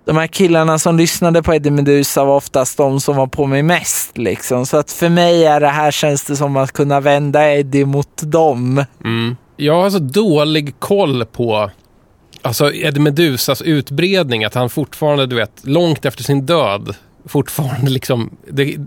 De 0.05 0.17
här 0.17 0.27
killarna 0.27 0.79
som 0.79 0.97
lyssnade 0.97 1.43
på 1.43 1.53
Eddie 1.53 1.71
Meduza 1.71 2.23
var 2.23 2.35
oftast 2.35 2.77
de 2.77 3.01
som 3.01 3.15
var 3.15 3.27
på 3.27 3.45
mig 3.45 3.63
mest. 3.63 4.17
Liksom. 4.17 4.65
Så 4.65 4.77
att 4.77 4.91
för 4.91 5.09
mig 5.09 5.45
är 5.45 5.59
det 5.59 5.67
här 5.67 5.91
känns 5.91 6.23
det 6.23 6.35
som 6.35 6.57
att 6.57 6.71
kunna 6.71 6.99
vända 6.99 7.53
Eddie 7.53 7.85
mot 7.85 8.21
dem. 8.21 8.85
Mm. 9.03 9.35
Jag 9.57 9.81
har 9.81 9.89
så 9.89 9.99
dålig 9.99 10.79
koll 10.79 11.25
på 11.25 11.71
alltså 12.45 12.73
Eddie 12.73 12.99
Medusas 12.99 13.61
utbredning, 13.61 14.45
att 14.45 14.53
han 14.53 14.69
fortfarande, 14.69 15.25
du 15.25 15.35
vet, 15.35 15.61
långt 15.63 16.05
efter 16.05 16.23
sin 16.23 16.45
död, 16.45 16.95
fortfarande 17.25 17.91
liksom, 17.91 18.37
det, 18.51 18.77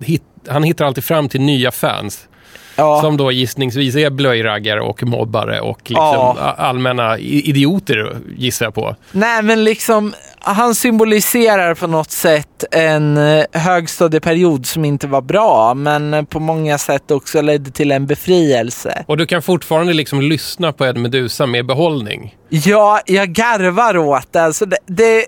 hit, 0.00 0.22
han 0.48 0.62
hittar 0.62 0.84
alltid 0.84 1.04
fram 1.04 1.28
till 1.28 1.40
nya 1.40 1.70
fans. 1.70 2.28
Ja, 2.76 3.00
Som 3.00 3.16
då 3.16 3.32
gissningsvis 3.32 3.96
är 3.96 4.10
blöjraggare 4.10 4.80
och 4.80 5.02
mobbare 5.02 5.60
och 5.60 5.78
liksom 5.84 6.04
Ja. 6.38 6.54
allmänna 6.58 7.18
idioter 7.18 8.16
gissar 8.36 8.66
jag 8.66 8.74
på. 8.74 8.96
Nej 9.12 9.42
men 9.42 9.64
liksom, 9.64 10.12
han 10.40 10.74
symboliserar 10.74 11.74
på 11.74 11.86
något 11.86 12.10
sätt 12.10 12.64
en 12.70 13.16
eh, 13.16 13.44
högstadieperiod 13.52 14.66
som 14.66 14.84
inte 14.84 15.06
var 15.06 15.20
bra 15.22 15.74
men 15.74 16.14
eh, 16.14 16.22
på 16.22 16.40
många 16.40 16.78
sätt 16.78 17.10
också 17.10 17.40
ledde 17.42 17.70
till 17.70 17.92
en 17.92 18.06
befrielse. 18.06 19.04
Och 19.06 19.16
du 19.16 19.26
kan 19.26 19.42
fortfarande 19.42 19.92
liksom 19.92 20.20
lyssna 20.20 20.72
på 20.72 20.86
Eddie 20.86 21.00
Meduza 21.00 21.46
med 21.46 21.66
behållning. 21.66 22.36
Ja, 22.48 23.00
jag 23.06 23.28
garvar 23.28 23.96
åt 23.96 24.32
det. 24.32 24.42
Alltså 24.44 24.66
det, 24.66 24.78
det. 24.86 25.26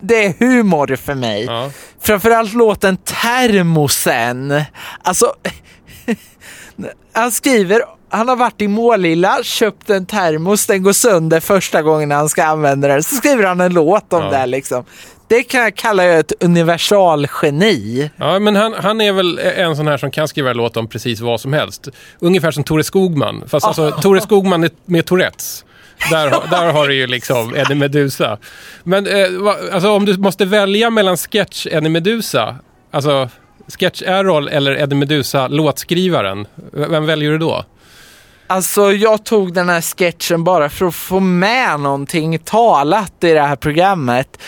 Det 0.00 0.24
är 0.24 0.34
humor 0.38 0.96
för 0.96 1.14
mig. 1.14 1.44
Ja. 1.44 1.70
Framförallt 2.00 2.54
låten 2.54 2.96
Termosen. 3.60 4.62
Alltså, 5.02 5.26
han 7.12 7.32
skriver, 7.32 7.82
han 8.08 8.28
har 8.28 8.36
varit 8.36 8.60
i 8.62 8.68
Målilla, 8.68 9.38
köpt 9.42 9.90
en 9.90 10.06
termos, 10.06 10.66
den 10.66 10.82
går 10.82 10.92
sönder 10.92 11.40
första 11.40 11.82
gången 11.82 12.10
han 12.10 12.28
ska 12.28 12.44
använda 12.44 12.88
den. 12.88 13.02
Så 13.02 13.14
skriver 13.16 13.44
han 13.44 13.60
en 13.60 13.72
låt 13.74 14.12
om 14.12 14.22
Ja. 14.22 14.30
det 14.30 14.46
liksom. 14.46 14.84
Det 15.28 15.42
kan 15.42 15.60
jag 15.60 15.74
kalla 15.76 16.04
ett 16.04 16.32
universalgeni. 16.40 18.10
Ja, 18.16 18.38
men 18.38 18.56
han, 18.56 18.74
han 18.78 19.00
är 19.00 19.12
väl 19.12 19.38
en 19.38 19.76
sån 19.76 19.86
här 19.88 19.96
som 19.96 20.10
kan 20.10 20.28
skriva 20.28 20.52
låt 20.52 20.76
om 20.76 20.88
precis 20.88 21.20
vad 21.20 21.40
som 21.40 21.52
helst. 21.52 21.88
Ungefär 22.18 22.50
som 22.50 22.64
Tore 22.64 22.84
Skogman. 22.84 23.44
Fast 23.48 23.66
alltså, 23.66 23.90
Tore 24.02 24.20
Skogman 24.20 24.68
med 24.84 25.06
Tourettes. 25.06 25.64
Där, 26.10 26.30
har- 26.30 26.44
där 26.50 26.72
har 26.72 26.88
du 26.88 26.94
ju 26.94 27.06
liksom 27.06 27.56
Eddie 27.56 27.74
Meduza. 27.74 28.38
Men 28.84 29.06
eh, 29.06 29.26
alltså, 29.72 29.90
om 29.90 30.04
du 30.04 30.16
måste 30.18 30.44
välja 30.44 30.90
mellan 30.90 31.16
sketch 31.16 31.66
Eddie 31.66 31.88
Meduza, 31.88 32.56
alltså 32.90 33.28
sketch 33.70 34.02
Errol 34.02 34.48
eller 34.48 34.72
Eddie 34.72 34.96
Meduza 34.96 35.48
låtskrivaren, 35.48 36.46
vem 36.72 37.06
väljer 37.06 37.30
du 37.30 37.38
då? 37.38 37.64
Alltså 38.46 38.92
jag 38.92 39.24
tog 39.24 39.52
den 39.54 39.68
här 39.68 39.80
sketchen 39.80 40.44
bara 40.44 40.68
för 40.68 40.86
att 40.86 40.94
få 40.94 41.20
med 41.20 41.80
någonting 41.80 42.38
talat 42.38 43.24
i 43.24 43.32
det 43.32 43.40
här 43.40 43.56
programmet. 43.56 44.38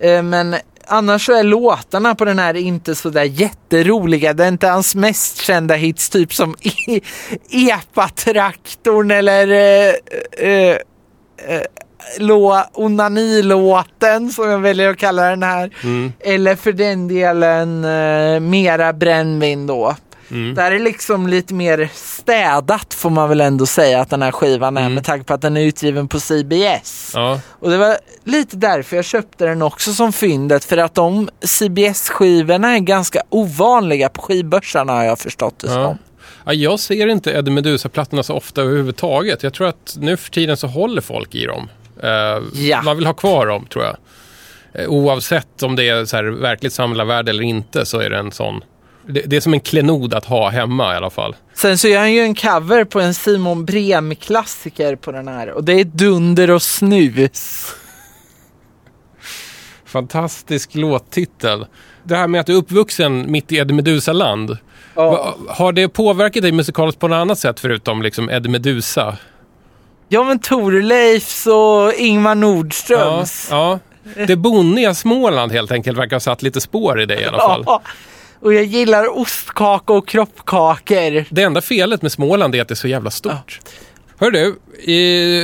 Eh, 0.00 0.22
men 0.22 0.56
annars 0.86 1.26
så 1.26 1.32
är 1.32 1.42
låtarna 1.42 2.14
på 2.14 2.24
den 2.24 2.38
här 2.38 2.54
inte 2.54 2.94
så 2.94 3.10
där 3.10 3.24
jätteroliga. 3.24 4.32
Det 4.32 4.44
är 4.44 4.48
inte 4.48 4.68
hans 4.68 4.94
mest 4.94 5.40
kända 5.42 5.74
hits, 5.74 6.10
typ 6.10 6.34
som 6.34 6.54
E- 6.88 7.00
Epa-traktorn 7.50 9.10
eller 9.10 9.48
eh, 9.48 9.94
eh, 10.50 10.76
eh, 11.48 11.62
lå, 12.18 12.64
onanilåten 12.72 14.30
som 14.32 14.50
jag 14.50 14.58
väljer 14.58 14.90
att 14.90 14.98
kalla 14.98 15.22
den 15.30 15.42
här. 15.42 15.70
Eller 16.20 16.56
för 16.56 16.72
den 16.72 17.08
delen 17.08 17.84
eh, 17.84 18.40
Mera 18.40 18.92
brännvin 18.92 19.66
då. 19.66 19.96
Där 20.56 20.72
är 20.72 20.78
liksom 20.78 21.26
lite 21.26 21.54
mer 21.54 21.88
städat 21.94 22.94
får 22.94 23.10
man 23.10 23.28
väl 23.28 23.40
ändå 23.40 23.66
säga 23.66 24.00
att 24.00 24.10
den 24.10 24.22
här 24.22 24.32
skivan 24.32 24.76
är 24.76 24.88
med 24.88 25.04
tanke 25.04 25.24
på 25.24 25.34
att 25.34 25.40
den 25.40 25.56
är 25.56 25.60
utgiven 25.60 26.08
på 26.08 26.20
CBS. 26.20 27.10
Ja. 27.14 27.40
Och 27.50 27.70
det 27.70 27.76
var 27.76 27.96
lite 28.24 28.56
därför 28.56 28.96
jag 28.96 29.04
köpte 29.04 29.46
den 29.46 29.62
också 29.62 29.92
som 29.92 30.12
fyndet 30.12 30.64
för 30.64 30.76
att 30.76 30.94
de 30.94 31.28
CBS-skivorna 31.44 32.74
är 32.74 32.78
ganska 32.78 33.22
ovanliga 33.28 34.08
på 34.08 34.22
skivbörsarna 34.22 34.92
har 34.92 35.04
jag 35.04 35.18
förstått 35.18 35.58
det 35.58 35.66
Ja. 35.66 35.72
som. 35.74 35.98
Ja, 36.44 36.52
jag 36.52 36.80
ser 36.80 37.06
inte 37.06 37.30
Eddie 37.30 37.50
Meduza-plattorna 37.50 38.22
så 38.22 38.34
ofta 38.34 38.60
överhuvudtaget. 38.62 39.42
Jag 39.42 39.54
tror 39.54 39.66
att 39.68 39.96
nu 40.00 40.16
för 40.16 40.30
tiden 40.30 40.56
så 40.56 40.66
håller 40.66 41.00
folk 41.02 41.34
i 41.34 41.46
dem. 41.46 41.68
Eh, 42.02 42.42
Ja. 42.52 42.82
Man 42.82 42.96
vill 42.96 43.06
ha 43.06 43.14
kvar 43.14 43.46
dem, 43.46 43.66
tror 43.66 43.84
jag. 43.84 43.96
Eh, 44.74 44.88
oavsett 44.88 45.62
om 45.62 45.76
det 45.76 45.88
är 45.88 46.04
så 46.04 46.16
här 46.16 46.24
verkligt 46.24 46.72
samlarvärde 46.72 47.30
eller 47.30 47.42
inte 47.42 47.86
så 47.86 48.00
är 48.00 48.10
det 48.10 48.18
en 48.18 48.32
sån... 48.32 48.60
Det, 49.08 49.20
det 49.26 49.36
är 49.36 49.40
som 49.40 49.54
en 49.54 49.60
klenod 49.60 50.14
att 50.14 50.24
ha 50.24 50.48
hemma 50.48 50.92
i 50.94 50.96
alla 50.96 51.10
fall. 51.10 51.36
Sen 51.54 51.78
så 51.78 51.88
gör 51.88 51.98
han 52.00 52.12
ju 52.12 52.20
en 52.20 52.34
cover 52.34 52.84
på 52.84 53.00
en 53.00 53.14
Simon 53.14 53.64
Brem-klassiker 53.64 54.96
på 54.96 55.12
den 55.12 55.28
här 55.28 55.50
och 55.50 55.64
det 55.64 55.72
är 55.80 55.84
Dunder 55.84 56.50
och 56.50 56.62
snus. 56.62 57.66
Fantastisk 59.84 60.74
låttitel. 60.74 61.66
Det 62.04 62.16
här 62.16 62.28
med 62.28 62.40
att 62.40 62.46
du 62.46 62.52
är 62.52 62.56
uppvuxen 62.56 63.30
mitt 63.32 63.52
i 63.52 63.56
Eddie 63.56 63.74
Meduza-land. 63.74 64.58
Va- 64.94 65.34
Har 65.48 65.72
det 65.72 65.88
påverkat 65.88 66.42
dig 66.42 66.52
musikaliskt 66.52 67.00
på 67.00 67.08
något 67.08 67.16
annat 67.16 67.38
sätt 67.38 67.60
förutom 67.60 68.02
liksom 68.02 68.30
Eddie 68.30 68.48
Meduza? 68.48 69.16
Ja 70.08 70.24
men 70.24 70.38
Torleifs 70.38 71.46
och 71.46 71.94
Ingmar 71.94 72.34
Nordströms. 72.34 73.48
Ja, 73.50 73.78
ja. 74.16 74.26
Det 74.26 74.36
boniga 74.36 74.94
Småland 74.94 75.52
helt 75.52 75.72
enkelt 75.72 75.98
verkar 75.98 76.16
ha 76.16 76.20
satt 76.20 76.42
lite 76.42 76.60
spår 76.60 77.00
i 77.00 77.06
dig 77.06 77.20
i 77.20 77.24
alla 77.24 77.38
fall. 77.38 77.62
Ja. 77.66 77.82
Och 78.40 78.54
jag 78.54 78.64
gillar 78.64 79.18
ostkaka 79.18 79.92
och 79.92 80.08
kroppkakor. 80.08 81.24
Det 81.30 81.42
enda 81.42 81.60
felet 81.60 82.02
med 82.02 82.12
Småland 82.12 82.54
är 82.54 82.62
att 82.62 82.68
det 82.68 82.72
är 82.72 82.76
så 82.76 82.88
jävla 82.88 83.10
stort. 83.10 83.60
Hör 84.18 84.30
du, 84.30 84.58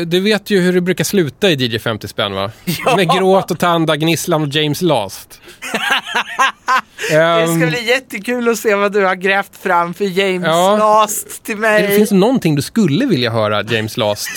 du 0.04 0.20
vet 0.20 0.50
ju 0.50 0.60
hur 0.60 0.72
det 0.72 0.80
brukar 0.80 1.04
sluta 1.04 1.50
i 1.50 1.54
DJ 1.54 1.78
50 1.78 2.08
spänn 2.08 2.32
va? 2.34 2.50
Ja. 2.84 2.96
Med 2.96 3.10
gråt 3.10 3.50
och 3.50 3.58
tanda, 3.58 3.96
gnisslan 3.96 4.42
och 4.42 4.48
James 4.48 4.82
Last. 4.82 5.40
Det 7.10 7.16
Ehm, 7.16 7.60
ska 7.60 7.66
bli 7.70 7.84
jättekul 7.88 8.48
att 8.48 8.58
se 8.58 8.74
vad 8.74 8.92
du 8.92 9.04
har 9.04 9.14
grävt 9.14 9.56
fram 9.62 9.94
för 9.94 10.04
James 10.04 10.46
Ja. 10.46 10.76
Last 10.76 11.42
till 11.44 11.56
mig. 11.56 11.82
det 11.82 11.88
finns 11.96 12.10
någonting 12.10 12.54
du 12.54 12.62
skulle 12.62 13.06
vilja 13.06 13.30
höra 13.30 13.62
James 13.62 13.96
Last 13.96 14.28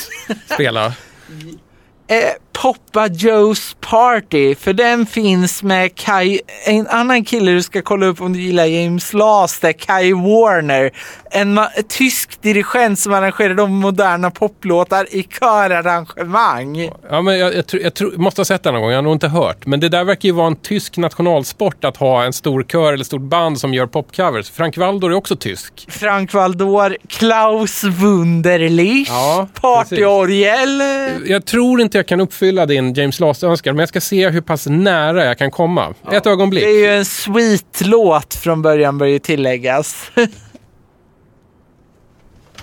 spela. 0.53 0.85
eh, 2.07 2.15
Poppa 2.61 3.07
Joe's 3.07 3.75
Party, 3.79 4.55
för 4.55 4.73
den 4.73 5.05
finns 5.05 5.63
med 5.63 5.95
Kai, 5.95 6.39
en 6.65 6.87
annan 6.87 7.25
kille 7.25 7.51
du 7.51 7.63
ska 7.63 7.81
kolla 7.81 8.05
upp 8.05 8.21
om 8.21 8.33
du 8.33 8.41
gillar 8.41 8.65
James 8.65 9.13
Last, 9.13 9.65
Kai 9.79 10.13
Warner. 10.13 10.91
En 11.31 11.59
tysk 11.89 12.41
dirigent 12.41 12.99
som 12.99 13.13
arrangerar 13.13 13.53
de 13.53 13.71
moderna 13.71 14.31
poplåtar 14.31 15.07
i 15.11 15.23
körarrangemang. 15.23 16.89
Ja, 17.09 17.21
men 17.21 17.39
jag, 17.39 17.55
jag, 17.55 17.65
jag 17.71 17.93
tror, 17.93 18.17
måste 18.17 18.39
ha 18.41 18.45
sett 18.45 18.63
den 18.63 18.73
någon 18.73 18.81
gång, 18.81 18.91
jag 18.91 18.97
har 18.97 19.03
nog 19.03 19.13
inte 19.13 19.27
hört. 19.27 19.65
Men 19.65 19.79
det 19.79 19.89
där 19.89 20.03
verkar 20.03 20.29
ju 20.29 20.33
vara 20.33 20.47
en 20.47 20.55
tysk 20.55 20.97
nationalsport 20.97 21.85
att 21.85 21.97
ha 21.97 22.23
en 22.23 22.33
stor 22.33 22.63
kör 22.63 22.93
eller 22.93 23.03
stort 23.03 23.21
band 23.21 23.59
som 23.59 23.73
gör 23.73 23.87
popcovers. 23.87 24.49
Frank 24.49 24.77
Waldor 24.77 25.11
är 25.11 25.15
också 25.15 25.35
tysk. 25.35 25.85
Frank 25.91 26.33
Valdor, 26.33 26.97
Klaus 27.09 27.83
Wunderlich, 27.83 29.09
Ja, 29.09 29.47
partyorgel. 29.61 30.81
Jag 31.25 31.45
tror 31.45 31.81
inte 31.81 31.97
jag 31.97 32.07
kan 32.07 32.21
uppfylla 32.21 32.44
din 32.51 32.93
James 32.93 33.19
Last-önskan, 33.19 33.75
men 33.75 33.79
jag 33.79 33.89
ska 33.89 34.01
se 34.01 34.29
hur 34.29 34.41
pass 34.41 34.67
nära 34.67 35.25
jag 35.25 35.37
kan 35.37 35.51
komma. 35.51 35.93
Ett 36.11 36.27
ögonblick. 36.27 36.63
Det 36.63 36.69
är 36.69 36.79
ju 36.79 36.97
en 36.97 37.05
sweet-låt 37.05 38.33
från 38.33 38.61
början 38.61 38.97
bör 38.97 39.05
ju 39.05 39.19
tilläggas. 39.19 40.11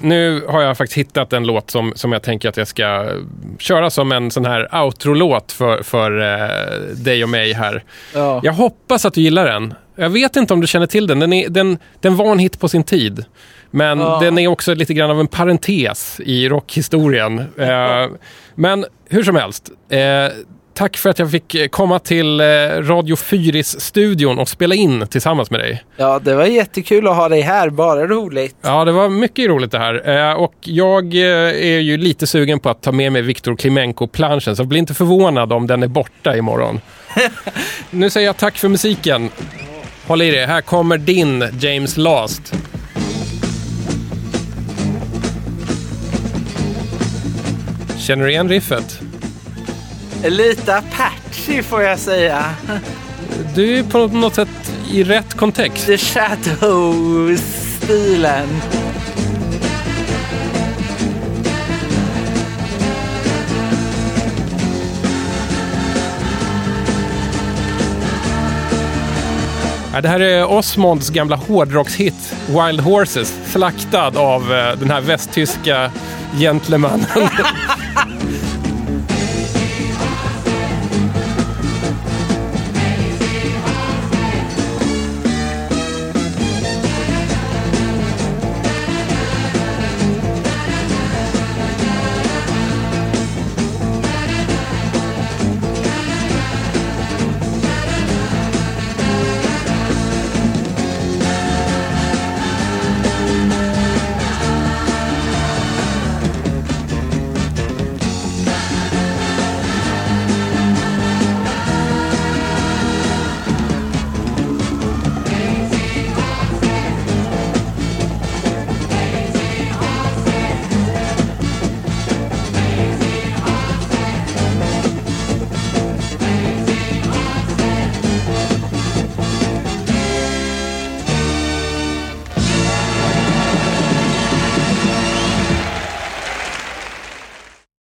Nu 0.01 0.45
har 0.49 0.63
jag 0.63 0.79
faktiskt 0.79 0.99
hittat 0.99 1.33
en 1.33 1.47
låt 1.47 1.71
som, 1.71 1.93
som 1.97 2.13
jag 2.13 2.23
tänker 2.23 2.49
att 2.49 2.57
jag 2.57 2.69
ska 2.69 3.09
köra 3.59 3.91
som 3.91 4.13
en 4.13 4.31
sån 4.31 4.45
här 4.45 4.85
outro-låt 4.85 5.53
för, 5.53 5.83
för 5.83 6.21
eh, 6.21 6.97
dig 6.97 7.23
och 7.23 7.29
mig 7.29 7.53
här. 7.53 7.85
Ja. 8.15 8.41
Jag 8.43 8.53
hoppas 8.53 9.05
att 9.05 9.15
du 9.15 9.21
gillar 9.21 9.47
den. 9.47 9.75
Jag 9.97 10.11
vet 10.11 10.37
inte 10.37 10.55
om 10.55 10.61
du 10.61 10.67
känner 10.67 10.87
till 10.87 11.07
den. 11.07 11.19
Den, 11.19 11.33
är, 11.33 11.49
den, 11.49 11.79
den 12.01 12.17
var 12.17 12.33
en 12.33 12.39
hit 12.39 12.61
på 12.61 12.69
sin 12.69 12.85
tid. 12.85 13.25
Men 13.71 13.99
Ja. 14.01 14.19
den 14.23 14.39
är 14.39 14.49
också 14.49 14.75
lite 14.75 14.95
grann 14.95 15.11
av 15.11 15.21
en 15.21 15.27
parentes 15.27 16.21
i 16.25 16.49
rockhistorien. 16.49 17.39
Eh, 17.59 18.07
men 18.55 18.85
hur 19.13 19.23
som 19.23 19.37
helst. 19.37 19.71
Eh, 19.89 19.99
tack 20.75 20.97
för 20.97 21.11
att 21.11 21.19
jag 21.19 21.31
fick 21.31 21.71
komma 21.71 21.99
till 21.99 22.41
eh, 22.41 22.45
Radio 22.81 23.17
Fyris-studion 23.17 24.39
och 24.39 24.49
spela 24.49 24.75
in 24.75 25.07
tillsammans 25.07 25.51
med 25.51 25.61
dig. 25.61 25.85
ja, 25.97 26.19
det 26.19 26.35
var 26.35 26.45
jättekul 26.45 27.09
att 27.09 27.17
ha 27.17 27.29
dig 27.29 27.41
här, 27.41 27.71
bara 27.71 28.07
roligt. 28.07 28.57
Ja, 28.63 28.85
det 28.85 28.93
var 28.93 29.09
mycket 29.09 29.49
roligt 29.49 29.71
det 29.71 29.79
här. 29.79 30.29
Eh, 30.31 30.33
och 30.33 30.55
jag 30.61 31.15
eh, 31.15 31.21
är 31.75 31.79
ju 31.79 31.97
lite 31.97 32.27
sugen 32.27 32.61
på 32.61 32.71
att 32.71 32.83
ta 32.83 32.93
med 32.93 33.13
mig 33.13 33.23
Viktor 33.23 33.57
Klimenko-planschen, 33.57 34.57
så 34.57 34.65
bli 34.65 34.79
inte 34.79 34.95
förvånad 34.95 35.53
om 35.53 35.67
den 35.67 35.83
är 35.83 35.89
borta 35.89 36.37
imorgon. 36.37 36.81
nu 37.91 38.11
säger 38.11 38.27
jag 38.27 38.37
tack 38.37 38.59
för 38.59 38.69
musiken. 38.69 39.31
Håll 40.07 40.23
i 40.23 40.31
dig, 40.31 40.47
här 40.47 40.61
kommer 40.61 40.99
din 40.99 41.45
James 41.61 41.97
Last. 41.97 42.55
Känner 48.03 48.25
du 48.25 48.31
igen 48.31 48.49
riffet? 48.49 49.01
Lite 50.25 50.77
Apache 50.77 51.63
får 51.63 51.83
jag 51.83 51.99
säga. 51.99 52.45
Du 53.55 53.79
är 53.79 53.83
på 53.83 54.07
något 54.07 54.35
sätt 54.35 54.73
i 54.91 55.05
rätt 55.05 55.35
kontext. 55.35 55.87
The 55.87 55.97
Shadows-stilen. 55.97 58.49
Ja, 69.95 70.01
det 70.01 70.09
här 70.09 70.21
är 70.21 70.51
Osmonds 70.51 71.11
gamla 71.11 71.37
hårdrockshit 71.37 72.35
Wild 72.47 72.81
Horses, 72.81 73.35
slaktad 73.47 74.19
av 74.19 74.53
eh, 74.53 74.79
den 74.79 74.91
här 74.91 75.01
västtyska 75.01 75.91
gentlemannen. 76.39 77.07